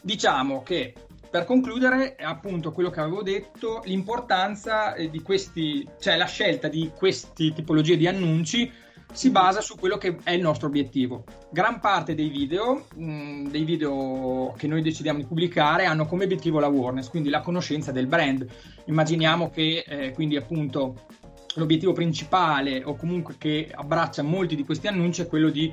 Diciamo 0.01 0.63
che 0.63 0.94
per 1.29 1.46
concludere, 1.46 2.15
appunto 2.20 2.72
quello 2.72 2.89
che 2.89 3.00
avevo 3.00 3.22
detto, 3.22 3.82
l'importanza 3.86 4.96
eh, 4.96 5.10
di 5.10 5.22
questi, 5.22 5.88
cioè 6.00 6.18
la 6.18 6.25
scelta 6.25 6.68
di 6.68 6.91
queste 6.96 7.53
tipologie 7.53 7.98
di 7.98 8.08
annunci 8.08 8.72
si 9.12 9.29
basa 9.29 9.62
su 9.62 9.75
quello 9.75 9.98
che 9.98 10.18
è 10.24 10.32
il 10.32 10.41
nostro 10.41 10.68
obiettivo. 10.68 11.24
Gran 11.51 11.79
parte 11.79 12.15
dei 12.15 12.29
video, 12.29 12.86
mh, 12.96 13.12
mm, 13.12 13.48
dei 13.48 13.63
video 13.63 14.53
che 14.58 14.68
noi 14.68 14.82
decidiamo 14.82 15.20
di 15.20 15.25
pubblicare, 15.25 15.86
hanno 15.86 16.06
come 16.06 16.24
obiettivo 16.24 16.60
l'awareness, 16.60 17.10
quindi 17.10 17.29
la 17.29 17.41
conoscenza 17.41 17.91
del 17.91 18.08
brand. 18.08 18.48
Immaginiamo 18.86 19.50
che 19.50 19.84
eh, 19.88 20.12
quindi 20.13 20.36
appunto 20.36 21.06
l'obiettivo 21.56 21.94
principale 21.94 22.84
o 22.84 22.96
comunque 22.96 23.36
che 23.38 23.70
abbraccia 23.72 24.24
molti 24.24 24.56
di 24.56 24.63
questi 24.63 24.88
annunci 24.88 25.22
è 25.22 25.27
quello 25.27 25.50
di 25.50 25.72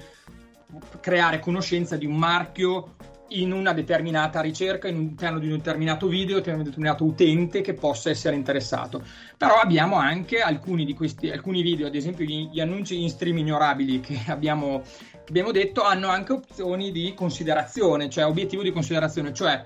creare 1.01 1.39
conoscenza 1.39 1.97
di 1.97 2.07
un 2.07 2.17
marchio 2.17 2.95
in 3.29 3.53
una 3.53 3.73
determinata 3.73 4.41
ricerca, 4.41 4.89
all'interno 4.89 5.39
di 5.39 5.51
un 5.51 5.57
determinato 5.57 6.07
video, 6.07 6.41
di 6.41 6.51
un 6.51 6.63
determinato 6.63 7.05
utente 7.05 7.61
che 7.61 7.75
possa 7.75 8.11
essere 8.11 8.37
interessato. 8.37 9.03
Però 9.37 9.55
abbiamo 9.57 9.97
anche 9.97 10.41
alcuni 10.41 10.85
di 10.85 10.95
questi, 10.95 11.31
alcuni 11.31 11.63
video, 11.63 11.87
ad 11.87 11.95
esempio 11.95 12.25
gli, 12.25 12.49
gli 12.51 12.61
annunci 12.61 13.03
in 13.03 13.09
stream 13.09 13.39
ignorabili 13.39 14.01
che 14.01 14.21
abbiamo, 14.31 14.83
che 14.83 15.29
abbiamo 15.29 15.51
detto, 15.51 15.83
hanno 15.83 16.09
anche 16.09 16.33
opzioni 16.33 16.93
di 16.93 17.15
considerazione, 17.15 18.09
cioè 18.09 18.27
obiettivo 18.27 18.63
di 18.63 18.71
considerazione, 18.71 19.33
cioè 19.33 19.63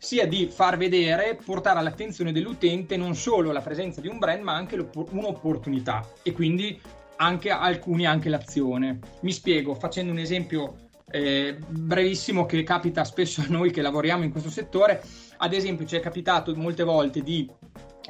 sia 0.00 0.26
di 0.26 0.46
far 0.46 0.76
vedere, 0.76 1.38
portare 1.44 1.80
all'attenzione 1.80 2.30
dell'utente 2.30 2.96
non 2.96 3.16
solo 3.16 3.50
la 3.50 3.60
presenza 3.60 4.00
di 4.00 4.06
un 4.06 4.18
brand, 4.18 4.42
ma 4.42 4.54
anche 4.54 4.76
un'opportunità 5.10 6.08
e 6.22 6.32
quindi 6.32 6.80
anche 7.16 7.50
alcuni 7.50 8.06
anche 8.06 8.28
l'azione. 8.28 9.00
Mi 9.20 9.32
spiego 9.32 9.74
facendo 9.74 10.12
un 10.12 10.18
esempio 10.18 10.87
eh, 11.10 11.56
brevissimo 11.66 12.46
che 12.46 12.62
capita 12.62 13.04
spesso 13.04 13.40
a 13.40 13.46
noi 13.48 13.70
che 13.70 13.82
lavoriamo 13.82 14.24
in 14.24 14.30
questo 14.30 14.50
settore. 14.50 15.02
Ad 15.38 15.52
esempio, 15.52 15.86
ci 15.86 15.96
è 15.96 16.00
capitato 16.00 16.54
molte 16.54 16.82
volte 16.82 17.22
di 17.22 17.48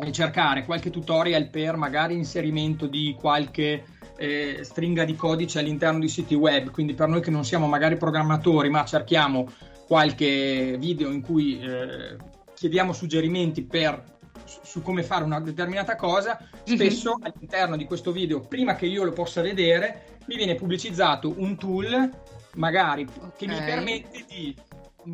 eh, 0.00 0.12
cercare 0.12 0.64
qualche 0.64 0.90
tutorial 0.90 1.49
per 1.49 1.76
magari 1.76 2.14
inserimento 2.14 2.87
di 2.87 3.17
qualche 3.19 3.85
eh, 4.17 4.61
stringa 4.62 5.05
di 5.05 5.14
codice 5.14 5.59
all'interno 5.59 5.99
di 5.99 6.09
siti 6.09 6.35
web. 6.35 6.71
Quindi, 6.71 6.95
per 6.95 7.09
noi 7.09 7.21
che 7.21 7.31
non 7.31 7.45
siamo 7.45 7.67
magari 7.67 7.97
programmatori, 7.97 8.69
ma 8.71 8.85
cerchiamo 8.85 9.50
qualche 9.87 10.76
video 10.78 11.11
in 11.11 11.23
cui 11.23 11.61
eh, 11.61 12.17
chiediamo 12.55 12.93
suggerimenti 12.93 13.62
per 13.62 14.17
su 14.45 14.83
come 14.83 15.02
fare 15.02 15.25
una 15.25 15.40
determinata 15.40 15.95
cosa, 15.97 16.38
mhm. 16.67 16.75
spesso 16.75 17.11
mm-hmm. 17.11 17.33
all'interno 17.33 17.76
di 17.76 17.85
questo 17.85 18.12
video, 18.12 18.40
prima 18.40 18.75
che 18.75 18.87
io 18.87 19.05
lo 19.05 19.12
possa 19.12 19.43
vedere, 19.43 20.19
mi 20.26 20.37
viene 20.37 20.55
pubblicizzato 20.55 21.35
un 21.37 21.57
tool 21.57 22.11
magari 22.57 23.07
okay. 23.17 23.31
che 23.37 23.47
mi 23.47 23.57
permette 23.57 24.25
di 24.28 24.57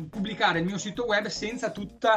pubblicare 0.09 0.59
il 0.59 0.65
mio 0.65 0.77
sito 0.77 1.05
web 1.05 1.27
senza 1.27 1.71
tutto 1.71 2.09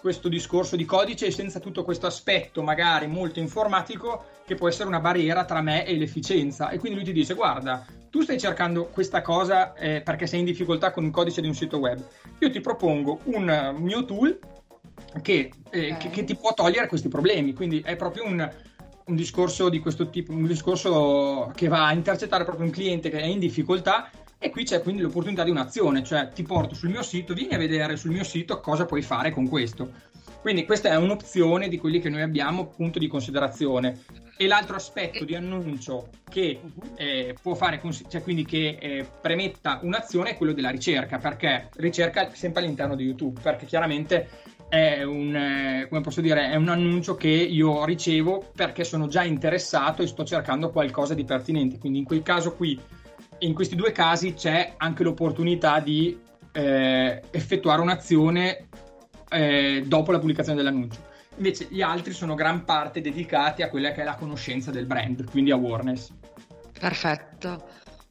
questo 0.00 0.28
discorso 0.28 0.76
di 0.76 0.84
codice 0.84 1.26
e 1.26 1.30
senza 1.30 1.60
tutto 1.60 1.82
questo 1.82 2.06
aspetto 2.06 2.62
magari 2.62 3.06
molto 3.06 3.40
informatico 3.40 4.24
che 4.44 4.54
può 4.54 4.68
essere 4.68 4.86
una 4.86 5.00
barriera 5.00 5.46
tra 5.46 5.62
me 5.62 5.86
e 5.86 5.96
l'efficienza 5.96 6.68
e 6.68 6.78
quindi 6.78 6.98
lui 6.98 7.06
ti 7.06 7.12
dice 7.12 7.32
guarda 7.32 7.86
tu 8.10 8.20
stai 8.20 8.38
cercando 8.38 8.88
questa 8.88 9.22
cosa 9.22 9.72
eh, 9.72 10.02
perché 10.02 10.26
sei 10.26 10.40
in 10.40 10.44
difficoltà 10.44 10.90
con 10.90 11.04
il 11.04 11.10
codice 11.10 11.40
di 11.40 11.48
un 11.48 11.54
sito 11.54 11.78
web 11.78 12.06
io 12.38 12.50
ti 12.50 12.60
propongo 12.60 13.20
un 13.24 13.74
mio 13.78 14.04
tool 14.04 14.38
che, 15.22 15.50
eh, 15.70 15.92
okay. 15.92 15.96
che, 15.96 16.10
che 16.10 16.24
ti 16.24 16.36
può 16.36 16.52
togliere 16.52 16.86
questi 16.86 17.08
problemi 17.08 17.54
quindi 17.54 17.80
è 17.80 17.96
proprio 17.96 18.26
un, 18.26 18.46
un 19.06 19.14
discorso 19.14 19.70
di 19.70 19.78
questo 19.78 20.10
tipo, 20.10 20.32
un 20.32 20.46
discorso 20.46 21.50
che 21.54 21.68
va 21.68 21.86
a 21.86 21.92
intercettare 21.94 22.44
proprio 22.44 22.66
un 22.66 22.72
cliente 22.72 23.08
che 23.08 23.20
è 23.20 23.24
in 23.24 23.38
difficoltà 23.38 24.10
e 24.38 24.50
qui 24.50 24.64
c'è 24.64 24.82
quindi 24.82 25.02
l'opportunità 25.02 25.42
di 25.44 25.50
un'azione, 25.50 26.02
cioè 26.02 26.28
ti 26.28 26.42
porto 26.42 26.74
sul 26.74 26.90
mio 26.90 27.02
sito, 27.02 27.34
vieni 27.34 27.54
a 27.54 27.58
vedere 27.58 27.96
sul 27.96 28.10
mio 28.10 28.24
sito 28.24 28.60
cosa 28.60 28.84
puoi 28.84 29.02
fare 29.02 29.30
con 29.30 29.48
questo. 29.48 30.12
Quindi 30.40 30.66
questa 30.66 30.90
è 30.90 30.96
un'opzione 30.96 31.68
di 31.68 31.78
quelli 31.78 32.00
che 32.00 32.10
noi 32.10 32.20
abbiamo, 32.20 32.66
punto 32.66 32.98
di 32.98 33.06
considerazione. 33.06 34.02
E 34.36 34.46
l'altro 34.46 34.76
aspetto 34.76 35.24
di 35.24 35.34
annuncio 35.34 36.08
che 36.28 36.60
eh, 36.96 37.34
può 37.40 37.54
fare, 37.54 37.80
cioè 38.08 38.22
quindi 38.22 38.44
che 38.44 38.76
eh, 38.80 39.06
premetta 39.20 39.78
un'azione 39.82 40.30
è 40.30 40.36
quello 40.36 40.52
della 40.52 40.70
ricerca, 40.70 41.18
perché 41.18 41.70
ricerca 41.76 42.28
sempre 42.34 42.62
all'interno 42.62 42.96
di 42.96 43.04
YouTube, 43.04 43.40
perché 43.40 43.64
chiaramente 43.64 44.28
è 44.68 45.02
un, 45.02 45.34
eh, 45.34 45.86
come 45.88 46.00
posso 46.00 46.20
dire, 46.20 46.50
è 46.50 46.56
un 46.56 46.68
annuncio 46.68 47.14
che 47.14 47.28
io 47.28 47.84
ricevo 47.84 48.50
perché 48.54 48.82
sono 48.82 49.06
già 49.06 49.22
interessato 49.22 50.02
e 50.02 50.06
sto 50.06 50.24
cercando 50.24 50.70
qualcosa 50.70 51.14
di 51.14 51.24
pertinente. 51.24 51.78
Quindi 51.78 52.00
in 52.00 52.04
quel 52.04 52.22
caso 52.22 52.54
qui 52.54 52.78
in 53.38 53.54
questi 53.54 53.74
due 53.76 53.92
casi 53.92 54.34
c'è 54.34 54.74
anche 54.76 55.02
l'opportunità 55.02 55.80
di 55.80 56.18
eh, 56.52 57.22
effettuare 57.30 57.80
un'azione 57.80 58.68
eh, 59.28 59.82
dopo 59.86 60.12
la 60.12 60.18
pubblicazione 60.18 60.56
dell'annuncio. 60.58 61.12
Invece 61.36 61.66
gli 61.68 61.82
altri 61.82 62.12
sono 62.12 62.34
gran 62.34 62.64
parte 62.64 63.00
dedicati 63.00 63.62
a 63.62 63.68
quella 63.68 63.92
che 63.92 64.02
è 64.02 64.04
la 64.04 64.14
conoscenza 64.14 64.70
del 64.70 64.86
brand, 64.86 65.28
quindi 65.30 65.50
awareness. 65.50 66.10
Perfetto, 66.78 67.64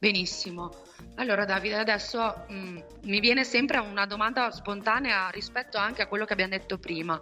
benissimo. 0.04 0.70
Allora 1.14 1.46
Davide, 1.46 1.76
adesso 1.76 2.44
mh, 2.46 2.54
mm, 2.54 2.78
mi 3.04 3.20
viene 3.20 3.42
sempre 3.42 3.78
una 3.78 4.04
domanda 4.04 4.50
spontanea 4.50 5.30
rispetto 5.30 5.78
anche 5.78 6.02
a 6.02 6.06
quello 6.06 6.26
che 6.26 6.34
abbiamo 6.34 6.50
detto 6.50 6.76
prima. 6.76 7.18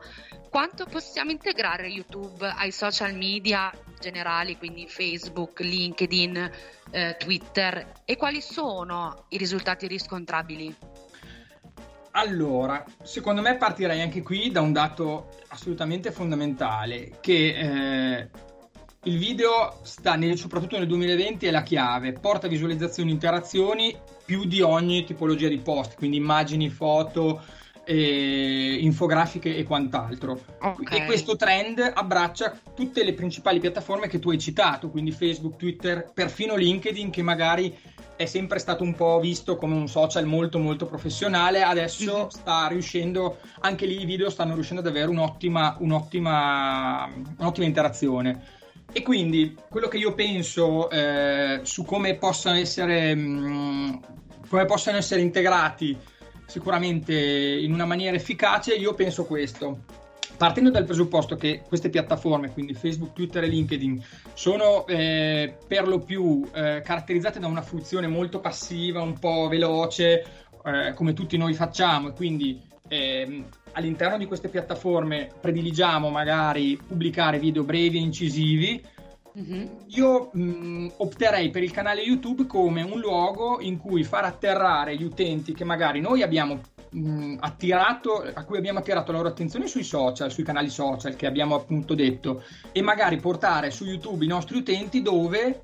Quanto 0.51 0.87
possiamo 0.87 1.31
integrare 1.31 1.87
YouTube 1.87 2.45
ai 2.45 2.73
social 2.73 3.15
media 3.15 3.71
generali, 4.01 4.57
quindi 4.59 4.89
Facebook, 4.89 5.61
LinkedIn, 5.61 6.51
eh, 6.91 7.17
Twitter 7.21 7.93
e 8.05 8.17
quali 8.17 8.41
sono 8.41 9.27
i 9.29 9.37
risultati 9.37 9.87
riscontrabili? 9.87 10.75
Allora, 12.15 12.85
secondo 13.03 13.43
me 13.43 13.57
partirei 13.57 14.01
anche 14.01 14.23
qui 14.23 14.51
da 14.51 14.61
un 14.61 14.73
dato 14.73 15.29
assolutamente 15.49 16.11
fondamentale, 16.11 17.19
che 17.21 18.19
eh, 18.19 18.31
il 19.05 19.19
video 19.19 19.79
sta 19.83 20.15
nel, 20.15 20.39
soprattutto 20.39 20.79
nel 20.79 20.87
2020 20.87 21.47
è 21.47 21.51
la 21.51 21.63
chiave, 21.63 22.13
porta 22.13 22.47
visualizzazioni, 22.47 23.11
interazioni 23.11 23.97
più 24.25 24.45
di 24.45 24.61
ogni 24.61 25.05
tipologia 25.05 25.49
di 25.49 25.59
post, 25.59 25.97
quindi 25.97 26.19
immagini, 26.19 26.69
foto, 26.69 27.43
eh, 27.85 28.77
infografiche 28.81 29.57
e 29.57 29.65
quant'altro. 29.65 30.41
Okay. 30.61 31.01
E 31.01 31.07
questo 31.07 31.35
trend 31.35 31.81
abbraccia 31.93 32.57
tutte 32.75 33.03
le 33.03 33.15
principali 33.15 33.59
piattaforme 33.59 34.07
che 34.07 34.21
tu 34.21 34.31
hai 34.31 34.39
citato, 34.39 34.89
quindi 34.89 35.11
Facebook, 35.11 35.57
Twitter, 35.57 36.13
perfino 36.15 36.55
LinkedIn 36.55 37.11
che 37.11 37.23
magari 37.23 37.77
è 38.15 38.27
sempre 38.27 38.61
stato 38.61 38.85
un 38.85 38.95
po' 38.95 39.19
visto 39.19 39.57
come 39.57 39.75
un 39.75 39.89
social 39.89 40.27
molto 40.27 40.61
molto 40.61 40.87
professionale, 40.87 41.63
adesso 41.63 42.17
mm-hmm. 42.19 42.29
sta 42.29 42.69
riuscendo, 42.69 43.39
anche 43.61 43.85
lì 43.85 44.01
i 44.01 44.05
video 44.05 44.31
stanno 44.31 44.55
riuscendo 44.55 44.81
ad 44.81 44.87
avere 44.87 45.09
un'ottima, 45.09 45.77
un'ottima, 45.81 47.11
un'ottima 47.39 47.67
interazione. 47.67 48.61
E 48.95 49.03
quindi 49.03 49.57
quello 49.71 49.89
che 49.89 49.97
io 49.97 50.13
penso 50.13 50.91
eh, 50.91 51.61
su 51.63 51.85
come 51.85 52.17
possano 52.17 52.59
essere, 52.59 53.15
mh, 53.15 53.21
mm, 53.21 53.95
come 54.49 54.65
possano 54.67 54.99
essere 54.99 55.23
integrati 55.23 55.97
sicuramente 56.47 57.15
in 57.15 57.73
una 57.73 57.87
maniera 57.87 58.15
efficace, 58.15 58.75
io 58.75 58.93
penso 58.93 59.25
questo. 59.25 59.85
Partendo 60.37 60.71
dal 60.71 60.85
presupposto 60.85 61.37
che 61.37 61.63
queste 61.67 61.89
piattaforme, 61.89 62.53
quindi 62.53 62.75
Facebook, 62.75 63.15
Twitter 63.15 63.45
e 63.45 63.47
LinkedIn, 63.47 64.05
sono 64.35 64.87
eh, 64.87 65.57
per 65.67 65.89
lo 65.89 66.01
più 66.01 66.47
eh, 66.53 66.83
caratterizzate 66.85 67.39
da 67.39 67.47
una 67.47 67.63
funzione 67.63 68.09
molto 68.09 68.41
passiva, 68.41 69.01
un 69.01 69.19
po' 69.19 69.49
veloce, 69.49 70.25
eh, 70.65 70.93
come 70.95 71.15
tutti 71.15 71.39
noi 71.39 71.55
facciamo, 71.55 72.09
e 72.09 72.13
quindi 72.13 72.61
ehm, 72.93 73.45
all'interno 73.73 74.19
di 74.19 74.27
queste 74.27 74.49
piattaforme 74.49 75.31
prediligiamo 75.41 76.11
magari 76.11 76.77
pubblicare 76.77 77.39
video 77.39 77.65
brevi 77.65 77.97
e 77.97 78.01
incisivi, 78.01 78.85
Mhm. 79.35 79.69
Io 79.95 80.29
mh, 80.31 80.93
opterei 80.99 81.49
per 81.49 81.63
il 81.63 81.71
canale 81.71 82.03
YouTube 82.03 82.45
come 82.45 82.83
un 82.83 83.01
luogo 83.01 83.61
in 83.63 83.79
cui 83.79 84.05
far 84.05 84.27
atterrare 84.27 84.95
gli 84.95 85.05
utenti 85.05 85.55
che 85.55 85.65
magari 85.65 86.01
noi 86.01 86.23
abbiamo 86.23 86.61
mh, 86.91 87.37
attirato, 87.41 88.31
a 88.31 88.45
cui 88.45 88.59
abbiamo 88.59 88.81
attirato 88.81 89.11
la 89.11 89.17
loro 89.17 89.31
attenzione 89.31 89.69
sui 89.69 89.85
social, 89.85 90.31
sui 90.31 90.45
canali 90.45 90.69
social 90.69 91.17
che 91.17 91.25
abbiamo 91.25 91.55
appunto 91.55 91.95
detto, 91.95 92.43
e 92.73 92.83
magari 92.83 93.17
portare 93.17 93.71
su 93.71 93.87
YouTube 93.87 94.23
i 94.23 94.29
nostri 94.29 94.59
utenti 94.59 95.01
dove 95.01 95.63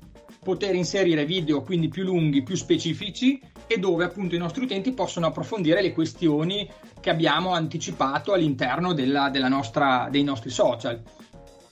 poter 0.49 0.73
inserire 0.73 1.25
video 1.25 1.61
quindi 1.61 1.89
più 1.89 2.03
lunghi, 2.03 2.41
più 2.41 2.55
specifici 2.55 3.39
e 3.67 3.77
dove 3.77 4.03
appunto 4.03 4.33
i 4.33 4.39
nostri 4.39 4.63
utenti 4.63 4.93
possono 4.93 5.27
approfondire 5.27 5.79
le 5.79 5.93
questioni 5.93 6.67
che 6.99 7.11
abbiamo 7.11 7.53
anticipato 7.53 8.33
all'interno 8.33 8.93
della, 8.93 9.29
della 9.29 9.47
nostra, 9.47 10.07
dei 10.09 10.23
nostri 10.23 10.49
social. 10.49 11.03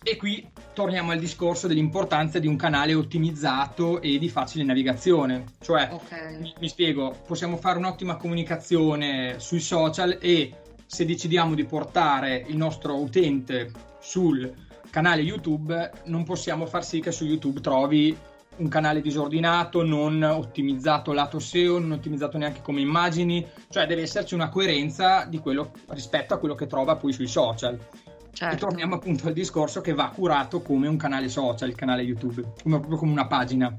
E 0.03 0.15
qui 0.15 0.47
torniamo 0.75 1.09
al 1.09 1.17
discorso 1.17 1.65
dell'importanza 1.65 2.37
di 2.37 2.45
un 2.45 2.55
canale 2.55 2.93
ottimizzato 2.93 3.99
e 3.99 4.19
di 4.19 4.29
facile 4.29 4.63
navigazione. 4.63 5.45
Cioè, 5.59 5.89
Ok. 5.91 6.37
mi, 6.39 6.53
mi 6.59 6.69
spiego, 6.69 7.15
possiamo 7.25 7.57
fare 7.57 7.79
un'ottima 7.79 8.15
comunicazione 8.15 9.39
sui 9.39 9.59
social 9.59 10.19
e 10.21 10.53
se 10.85 11.03
decidiamo 11.03 11.55
di 11.55 11.65
portare 11.65 12.45
il 12.47 12.57
nostro 12.57 12.95
utente 12.95 13.71
sul 13.99 14.53
canale 14.91 15.23
YouTube, 15.23 15.91
non 16.05 16.23
possiamo 16.23 16.67
far 16.67 16.85
sì 16.85 16.99
che 16.99 17.11
su 17.11 17.25
YouTube 17.25 17.59
trovi 17.59 18.15
un 18.57 18.67
canale 18.67 19.01
disordinato, 19.01 19.83
non 19.83 20.21
ottimizzato 20.23 21.13
lato 21.13 21.39
SEO, 21.39 21.79
non 21.79 21.91
ottimizzato 21.91 22.37
neanche 22.37 22.61
come 22.61 22.81
immagini, 22.81 23.45
cioè 23.69 23.85
deve 23.85 24.01
esserci 24.03 24.33
una 24.33 24.49
coerenza 24.49 25.25
di 25.25 25.39
quello 25.39 25.71
rispetto 25.89 26.33
a 26.33 26.37
quello 26.37 26.55
che 26.55 26.67
trova 26.67 26.95
poi 26.95 27.13
sui 27.13 27.27
social. 27.27 27.75
E 27.75 28.35
Certo. 28.37 28.67
torniamo 28.67 28.95
appunto 28.95 29.27
al 29.27 29.33
discorso 29.33 29.81
che 29.81 29.93
va 29.93 30.11
curato 30.13 30.61
come 30.61 30.87
un 30.87 30.95
canale 30.95 31.27
social, 31.27 31.69
il 31.69 31.75
canale 31.75 32.03
YouTube, 32.03 32.43
come, 32.61 32.77
proprio 32.77 32.99
come 32.99 33.11
una 33.11 33.25
pagina. 33.25 33.73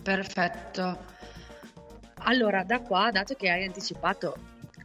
Perfetto. 0.00 0.98
Allora, 2.26 2.62
da 2.62 2.80
qua, 2.80 3.10
dato 3.10 3.34
che 3.34 3.50
hai 3.50 3.64
anticipato 3.64 4.36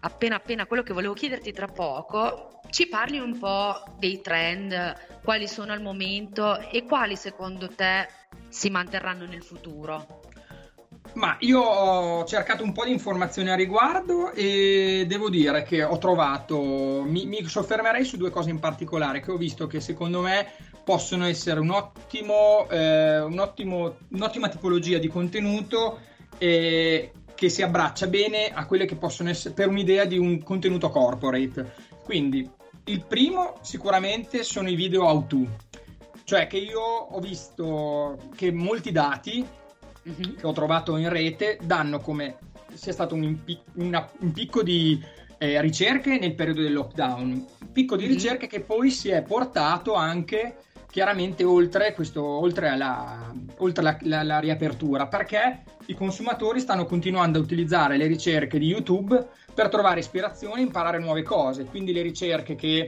appena 0.01 0.37
appena 0.37 0.65
quello 0.65 0.83
che 0.83 0.93
volevo 0.93 1.13
chiederti 1.13 1.51
tra 1.51 1.67
poco, 1.67 2.61
ci 2.69 2.87
parli 2.87 3.19
un 3.19 3.37
po' 3.37 3.83
dei 3.97 4.21
trend, 4.21 4.95
quali 5.23 5.47
sono 5.47 5.71
al 5.71 5.81
momento 5.81 6.59
e 6.59 6.85
quali 6.85 7.15
secondo 7.15 7.67
te 7.67 8.07
si 8.49 8.69
manterranno 8.69 9.25
nel 9.25 9.43
futuro. 9.43 10.21
Ma 11.13 11.37
io 11.39 11.59
ho 11.59 12.23
cercato 12.25 12.63
un 12.63 12.71
po' 12.71 12.85
di 12.85 12.91
informazioni 12.91 13.49
a 13.49 13.55
riguardo 13.55 14.31
e 14.31 15.05
devo 15.07 15.29
dire 15.29 15.63
che 15.63 15.83
ho 15.83 15.97
trovato, 15.97 17.03
mi, 17.03 17.25
mi 17.25 17.43
soffermerei 17.43 18.05
su 18.05 18.17
due 18.17 18.29
cose 18.29 18.51
in 18.51 18.59
particolare 18.59 19.19
che 19.19 19.31
ho 19.31 19.37
visto 19.37 19.65
che 19.65 19.79
secondo 19.79 20.21
me 20.21 20.47
possono 20.83 21.25
essere 21.25 21.59
un 21.59 21.71
ottimo, 21.71 22.67
eh, 22.69 23.21
un 23.21 23.39
ottimo- 23.39 23.97
un'ottima 24.09 24.49
tipologia 24.49 24.99
di 24.99 25.07
contenuto 25.07 25.99
eh, 26.37 27.11
che 27.33 27.49
si 27.49 27.63
abbraccia 27.63 28.07
bene 28.07 28.49
a 28.53 28.65
quelle 28.65 28.85
che 28.85 28.95
possono 28.95 29.29
essere 29.29 29.53
per 29.53 29.67
un'idea 29.67 30.05
di 30.05 30.17
un 30.17 30.43
contenuto 30.43 30.89
corporate. 30.89 31.73
Quindi 32.03 32.47
il 32.85 33.05
primo 33.05 33.57
sicuramente 33.61 34.43
sono 34.43 34.69
i 34.69 34.75
video 34.75 35.05
how 35.05 35.25
to, 35.25 35.47
cioè 36.29 36.45
che 36.45 36.57
io 36.57 36.79
ho 36.79 37.19
visto 37.19 38.19
che 38.35 38.51
molti 38.51 38.91
dati 38.91 39.43
Mhm. 40.03 40.35
che 40.37 40.45
ho 40.45 40.51
trovato 40.51 40.95
in 40.97 41.09
rete 41.09 41.57
danno 41.63 41.99
come 41.99 42.37
sia 42.73 42.91
stato 42.93 43.15
un, 43.15 43.23
impi- 43.23 43.59
una- 43.77 44.07
un 44.19 44.31
picco 44.31 44.61
di 44.61 45.03
eh, 45.39 45.59
ricerche 45.61 46.19
nel 46.19 46.35
periodo 46.35 46.61
del 46.61 46.73
lockdown, 46.73 47.31
un 47.31 47.71
picco 47.71 47.95
di 47.95 48.03
Mhm. 48.05 48.11
ricerche 48.11 48.45
che 48.47 48.59
poi 48.59 48.91
si 48.91 49.09
è 49.09 49.23
portato 49.23 49.93
anche 49.95 50.57
chiaramente 50.91 51.43
oltre, 51.43 51.93
questo, 51.93 52.23
oltre, 52.23 52.69
alla, 52.69 53.33
oltre 53.57 53.83
la, 53.83 53.97
la- 54.01 54.23
la 54.23 54.39
riapertura, 54.39 55.07
perché 55.07 55.63
i 55.87 55.95
consumatori 55.95 56.59
stanno 56.59 56.85
continuando 56.85 57.39
a 57.39 57.41
utilizzare 57.41 57.97
le 57.97 58.05
ricerche 58.05 58.59
di 58.59 58.67
YouTube 58.67 59.27
per 59.53 59.69
trovare 59.69 59.99
ispirazione 60.01 60.59
e 60.59 60.63
imparare 60.63 60.99
nuove 60.99 61.23
cose, 61.23 61.63
quindi 61.65 61.91
le 61.93 62.01
ricerche 62.03 62.53
che 62.55 62.87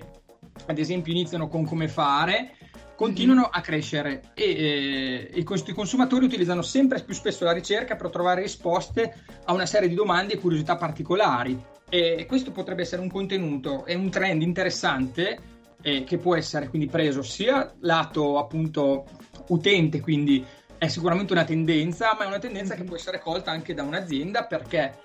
ad 0.68 0.78
esempio 0.78 1.12
iniziano 1.14 1.48
con 1.48 1.66
come 1.66 1.88
fare 1.88 2.56
continuano 2.96 3.50
a 3.52 3.62
crescere 3.62 4.32
e, 4.34 4.44
eh, 4.44 5.32
i 5.34 5.44
cons- 5.44 5.68
i 5.68 5.74
consumatori 5.74 6.26
utilizzano 6.26 6.62
sempre 6.62 7.02
più 7.02 7.16
spesso 7.16 7.44
la 7.46 7.52
ricerca 7.52 7.96
per 7.96 8.10
trovare 8.10 8.42
risposte 8.42 9.24
a 9.46 9.54
una 9.54 9.66
serie 9.66 9.90
di 9.90 9.96
domande 9.96 10.34
e 10.34 10.40
curiosità 10.40 10.76
particolari. 10.76 11.60
E 11.90 12.26
questo 12.28 12.52
potrebbe 12.52 12.84
essere 12.84 13.02
un 13.02 13.10
contenuto 13.10 13.86
e 13.86 13.96
un 13.96 14.10
trend 14.10 14.42
interessante 14.44 15.40
eh, 15.82 16.04
che 16.04 16.18
può 16.18 16.36
essere 16.36 16.70
quindi 16.70 16.88
preso 16.88 17.22
sia 17.22 17.74
lato 17.80 18.38
appunto 18.38 19.06
utente, 19.48 20.00
quindi 20.00 20.46
è 20.78 20.88
sicuramente 20.88 21.34
una 21.34 21.44
tendenza, 21.44 22.16
ma 22.18 22.26
è 22.26 22.28
una 22.28 22.40
tendenza 22.40 22.76
che 22.76 22.84
può 22.84 22.96
essere 22.96 23.20
colta 23.20 23.52
anche 23.52 23.74
da 23.74 23.84
un'azienda 23.84 24.46
perché 24.46 25.00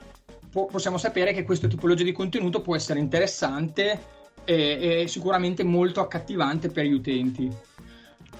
po- 0.50 0.66
possiamo 0.66 0.96
sapere 0.96 1.32
che 1.32 1.44
questa 1.44 1.68
tipologia 1.68 2.04
di 2.04 2.12
contenuto 2.12 2.60
può 2.60 2.76
essere 2.76 2.98
interessante 2.98 4.14
e, 4.46 5.02
e 5.02 5.08
sicuramente 5.08 5.62
molto 5.62 6.00
accattivante 6.00 6.70
per 6.70 6.86
gli 6.86 6.94
utenti. 6.94 7.52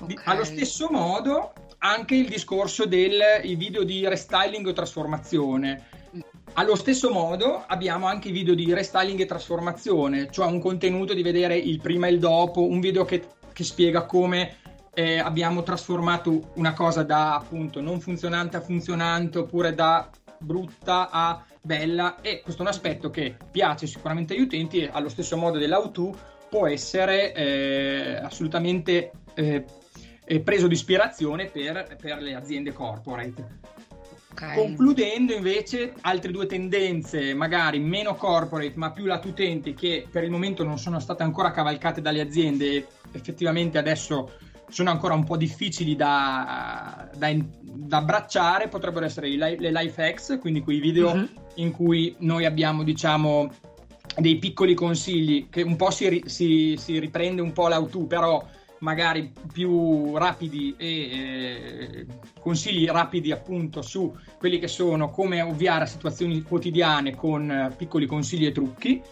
Di- 0.07 0.15
Ok. 0.15 0.23
allo 0.25 0.45
stesso 0.45 0.89
modo, 0.91 1.53
anche 1.79 2.15
il 2.15 2.29
discorso 2.29 2.87
dei 2.87 3.11
video 3.57 3.83
di 3.83 4.07
restyling 4.09 4.67
o 4.67 4.73
trasformazione. 4.73 5.85
Allo 6.55 6.75
stesso 6.75 7.11
modo 7.11 7.65
abbiamo 7.67 8.07
anche 8.07 8.29
i 8.29 8.33
video 8.33 8.55
di 8.55 8.73
restyling 8.73 9.21
e 9.21 9.27
trasformazione, 9.27 10.31
cioè 10.31 10.47
un 10.47 10.61
contenuto 10.61 11.13
di 11.13 11.23
vedere 11.23 11.57
il 11.57 11.81
prima 11.81 12.07
e 12.07 12.13
il 12.13 12.19
dopo, 12.19 12.63
un 12.63 12.81
video 12.81 13.05
che, 13.05 13.27
che 13.53 13.65
spiega 13.65 14.07
come 14.07 14.57
eh, 14.95 15.19
abbiamo 15.19 15.63
trasformato 15.63 16.53
una 16.55 16.73
cosa 16.73 17.03
da 17.03 17.35
appunto 17.35 17.83
non 17.83 18.01
funzionante 18.01 18.57
a 18.57 18.63
funzionante 18.63 19.39
oppure 19.39 19.75
da 19.75 20.09
brutta 20.39 21.11
a 21.11 21.45
bella 21.67 22.21
e 22.23 22.41
questo 22.43 22.63
è 22.63 22.65
un 22.65 22.71
aspetto 22.71 23.11
che 23.11 23.37
piace 23.51 23.87
sicuramente 23.87 24.33
agli 24.33 24.43
utenti 24.43 24.79
e 24.79 24.91
allo 24.91 25.09
stesso 25.09 25.37
modo 25.37 25.59
dell'auto 25.59 26.17
può 26.49 26.67
essere 26.69 27.35
eh, 27.35 28.17
assolutamente 28.23 29.11
eh, 29.35 29.65
eh, 30.25 30.41
preso 30.41 30.69
di 30.69 30.75
ispirazione 30.75 31.47
per, 31.47 31.97
per 32.01 32.23
le 32.23 32.35
aziende 32.35 32.73
corporate. 32.73 33.75
Ok. 34.31 34.55
Concludendo 34.55 35.33
invece 35.33 35.95
altre 36.03 36.31
due 36.31 36.47
tendenze, 36.47 37.35
magari 37.35 37.79
meno 37.81 38.15
corporate 38.15 38.75
ma 38.77 38.93
più 38.93 39.07
lato 39.07 39.29
utenti, 39.29 39.75
che 39.75 40.07
per 40.11 40.25
il 40.25 40.31
momento 40.31 40.63
non 40.63 40.79
sono 40.79 41.01
state 41.01 41.23
ancora 41.23 41.51
cavalcate 41.51 42.01
dalle 42.01 42.21
aziende 42.21 42.87
effettivamente 43.13 43.79
adesso 43.79 44.31
sono 44.69 44.91
ancora 44.91 45.15
un 45.15 45.25
po' 45.25 45.37
difficili 45.37 45.97
da, 45.97 47.09
da, 47.17 47.31
da 47.63 47.97
abbracciare, 47.99 48.69
potrebbero 48.69 49.05
essere 49.05 49.29
li- 49.29 49.57
le 49.59 49.71
life 49.71 50.03
hacks, 50.03 50.39
quindi 50.41 50.61
quei 50.61 50.81
video 50.81 51.15
Mhm. 51.15 51.29
in 51.57 51.71
cui 51.71 52.15
noi 52.19 52.45
abbiamo, 52.45 52.83
diciamo, 52.83 53.51
dei 54.19 54.37
piccoli 54.39 54.75
consigli 54.75 55.49
che 55.51 55.63
un 55.63 55.77
po' 55.77 55.91
si, 55.91 56.23
si- 56.27 56.77
si 56.79 56.99
riprende 56.99 57.43
un 57.43 57.53
po' 57.53 57.69
l'auto, 57.69 58.01
però 58.07 58.45
magari 58.79 59.33
più 59.53 60.17
rapidi 60.19 60.75
e 60.77 60.87
eh, 60.87 62.07
consigli 62.41 62.87
rapidi 62.87 63.33
appunto 63.33 63.81
su 63.81 64.15
quelli 64.39 64.59
che 64.59 64.69
sono 64.69 65.11
come 65.11 65.41
ovviare 65.41 65.85
a 65.85 65.87
situazioni 65.87 66.43
quotidiane 66.43 67.15
con 67.15 67.51
eh, 67.51 67.73
piccoli 67.77 68.07
consigli 68.07 68.47
e 68.47 68.53
trucchi. 68.53 69.03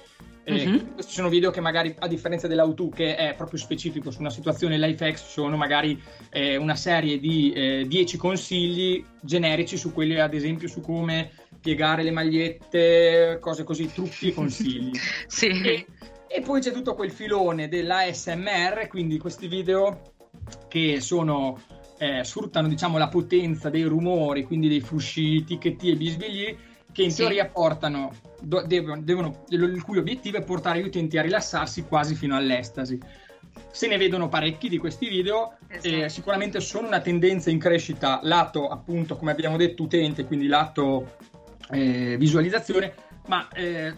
Eh, 0.45 0.67
Mhm. 0.67 0.93
Questi 0.95 1.13
sono 1.13 1.29
video 1.31 1.51
che 1.51 1.61
magari 1.61 1.95
a 1.99 2.07
differenza 2.07 2.47
dell'auto 2.47 2.91
che 2.91 3.17
è 3.17 3.35
proprio 3.35 3.59
specifico 3.59 4.11
su 4.11 4.21
una 4.21 4.31
situazione 4.31 4.79
life 4.79 5.05
hacks 5.05 5.27
sono 5.27 5.57
magari 5.57 6.01
eh, 6.31 6.57
una 6.57 6.75
serie 6.77 7.19
di 7.19 7.53
eh, 7.53 7.85
10 7.89 8.17
consigli 8.19 9.03
generici 9.23 9.79
su 9.79 9.93
quelli 9.93 10.21
ad 10.21 10.35
esempio 10.35 10.69
su 10.69 10.83
come 10.83 11.31
piegare 11.61 12.03
le 12.03 12.11
magliette, 12.11 13.39
cose 13.41 13.65
così, 13.65 13.91
trucchi 13.91 14.29
e 14.29 14.35
consigli. 14.35 14.91
Sì. 15.27 15.47
E, 15.49 15.87
e 16.29 16.41
poi 16.43 16.61
c'è 16.61 16.73
tutto 16.73 16.95
quel 16.95 17.11
filone 17.11 17.69
dell'ASMR, 17.69 18.87
quindi 18.89 19.19
questi 19.19 19.49
video 19.49 20.13
che 20.69 21.01
sono, 21.01 21.59
eh, 21.99 22.23
sfruttano 22.23 22.69
diciamo, 22.69 22.99
la 22.99 23.09
potenza 23.09 23.71
dei 23.71 23.85
rumori, 23.85 24.45
quindi 24.45 24.69
dei 24.69 24.81
frusci, 24.81 25.43
ticchetti 25.45 25.91
e 25.91 25.97
bisbigli, 25.97 26.57
che 26.95 27.03
in 27.03 27.11
Sì. 27.11 27.19
teoria 27.19 27.47
portano, 27.47 28.15
do- 28.41 28.63
devono, 28.63 29.03
devono- 29.03 29.45
il 29.49 29.83
cui 29.83 29.99
obiettivo 29.99 30.39
è 30.39 30.43
portare 30.43 30.81
gli 30.81 30.87
utenti 30.87 31.19
a 31.19 31.23
rilassarsi 31.23 31.83
quasi 31.83 32.15
fino 32.15 32.37
all'estasi. 32.37 32.99
Se 33.73 33.89
ne 33.89 33.97
vedono 33.97 34.29
parecchi 34.29 34.69
di 34.69 34.79
questi 34.79 35.09
video, 35.09 35.57
Esatto. 35.67 35.89
eh, 35.89 36.09
sicuramente 36.09 36.61
sono 36.61 36.87
una 36.87 37.01
tendenza 37.01 37.51
in 37.51 37.59
crescita 37.59 38.21
lato 38.23 38.69
appunto 38.69 39.17
come 39.17 39.33
abbiamo 39.33 39.57
detto 39.57 39.83
utente, 39.83 40.25
quindi 40.25 40.47
lato 40.47 41.17
eh, 41.71 42.17
visualizzazione, 42.17 42.95
ma 43.27 43.49
eh, 43.49 43.93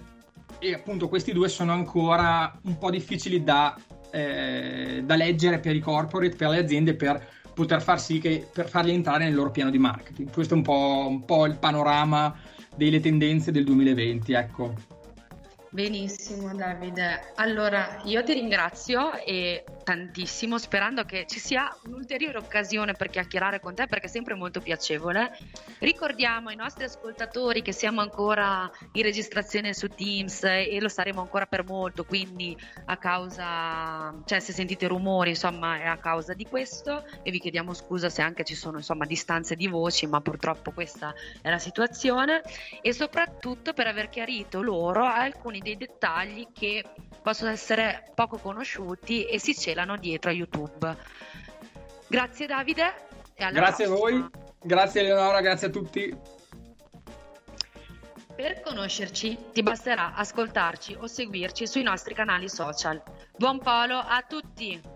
appunto 0.72 1.08
questi 1.08 1.32
due 1.32 1.48
sono 1.50 1.72
ancora 1.72 2.58
un 2.62 2.78
po' 2.78 2.90
difficili 2.90 3.44
da, 3.44 3.76
eh, 4.10 5.02
da 5.04 5.16
leggere 5.16 5.58
per 5.58 5.76
i 5.76 5.80
corporate, 5.80 6.34
per 6.34 6.48
le 6.48 6.58
aziende, 6.58 6.94
per 6.94 7.34
poter 7.52 7.82
far 7.82 8.00
sì 8.00 8.18
che 8.18 8.46
per 8.50 8.68
farli 8.70 8.94
entrare 8.94 9.24
nel 9.24 9.34
loro 9.34 9.50
piano 9.50 9.70
di 9.70 9.78
marketing. 9.78 10.30
Questo 10.30 10.54
è 10.54 10.56
un 10.56 10.62
po', 10.62 11.06
un 11.08 11.24
po' 11.26 11.44
il 11.44 11.56
panorama 11.56 12.34
delle 12.76 13.00
tendenze 13.00 13.50
del 13.50 13.64
2020, 13.64 14.32
ecco. 14.32 14.74
Benissimo 15.70 16.54
Davide, 16.54 17.32
allora 17.34 18.00
io 18.04 18.22
ti 18.22 18.32
ringrazio 18.32 19.12
e 19.12 19.64
tantissimo 19.82 20.58
sperando 20.58 21.04
che 21.04 21.26
ci 21.28 21.38
sia 21.38 21.76
un'ulteriore 21.84 22.38
occasione 22.38 22.94
per 22.94 23.10
chiacchierare 23.10 23.60
con 23.60 23.74
te 23.74 23.86
perché 23.86 24.06
è 24.06 24.08
sempre 24.08 24.34
molto 24.34 24.60
piacevole. 24.60 25.36
Ricordiamo 25.80 26.48
ai 26.48 26.56
nostri 26.56 26.84
ascoltatori 26.84 27.62
che 27.62 27.72
siamo 27.72 28.00
ancora 28.00 28.70
in 28.92 29.02
registrazione 29.02 29.74
su 29.74 29.88
Teams 29.88 30.44
e 30.44 30.78
lo 30.80 30.88
saremo 30.88 31.20
ancora 31.20 31.46
per 31.46 31.64
molto, 31.64 32.04
quindi 32.04 32.56
a 32.86 32.96
causa, 32.96 34.14
cioè 34.24 34.40
se 34.40 34.52
sentite 34.52 34.86
rumori 34.86 35.30
insomma 35.30 35.78
è 35.78 35.86
a 35.86 35.98
causa 35.98 36.32
di 36.32 36.46
questo. 36.46 37.04
E 37.22 37.30
vi 37.30 37.38
chiediamo 37.38 37.74
scusa 37.74 38.08
se 38.08 38.22
anche 38.22 38.44
ci 38.44 38.54
sono 38.54 38.78
insomma 38.78 39.04
distanze 39.04 39.56
di 39.56 39.66
voci, 39.66 40.06
ma 40.06 40.20
purtroppo 40.20 40.70
questa 40.70 41.12
è 41.42 41.50
la 41.50 41.58
situazione. 41.58 42.42
E 42.80 42.92
soprattutto 42.92 43.72
per 43.72 43.86
aver 43.88 44.08
chiarito 44.08 44.62
loro 44.62 45.04
alcuni 45.04 45.55
dei 45.60 45.76
dettagli 45.76 46.48
che 46.52 46.84
possono 47.22 47.50
essere 47.50 48.10
poco 48.14 48.38
conosciuti 48.38 49.24
e 49.24 49.38
si 49.38 49.54
celano 49.54 49.96
dietro 49.96 50.30
a 50.30 50.32
YouTube. 50.32 50.96
Grazie 52.08 52.46
Davide 52.46 52.94
e 53.34 53.44
alla 53.44 53.58
Grazie 53.58 53.86
prossima. 53.86 54.16
a 54.16 54.20
voi, 54.20 54.30
grazie 54.62 55.00
Eleonora, 55.00 55.40
grazie 55.40 55.66
a 55.66 55.70
tutti. 55.70 56.16
Per 58.36 58.60
conoscerci 58.60 59.38
ti 59.52 59.62
basterà 59.62 60.14
ascoltarci 60.14 60.94
o 61.00 61.06
seguirci 61.06 61.66
sui 61.66 61.82
nostri 61.82 62.12
canali 62.12 62.48
social. 62.48 63.02
Buon 63.36 63.58
polo 63.58 63.96
a 63.96 64.22
tutti! 64.28 64.95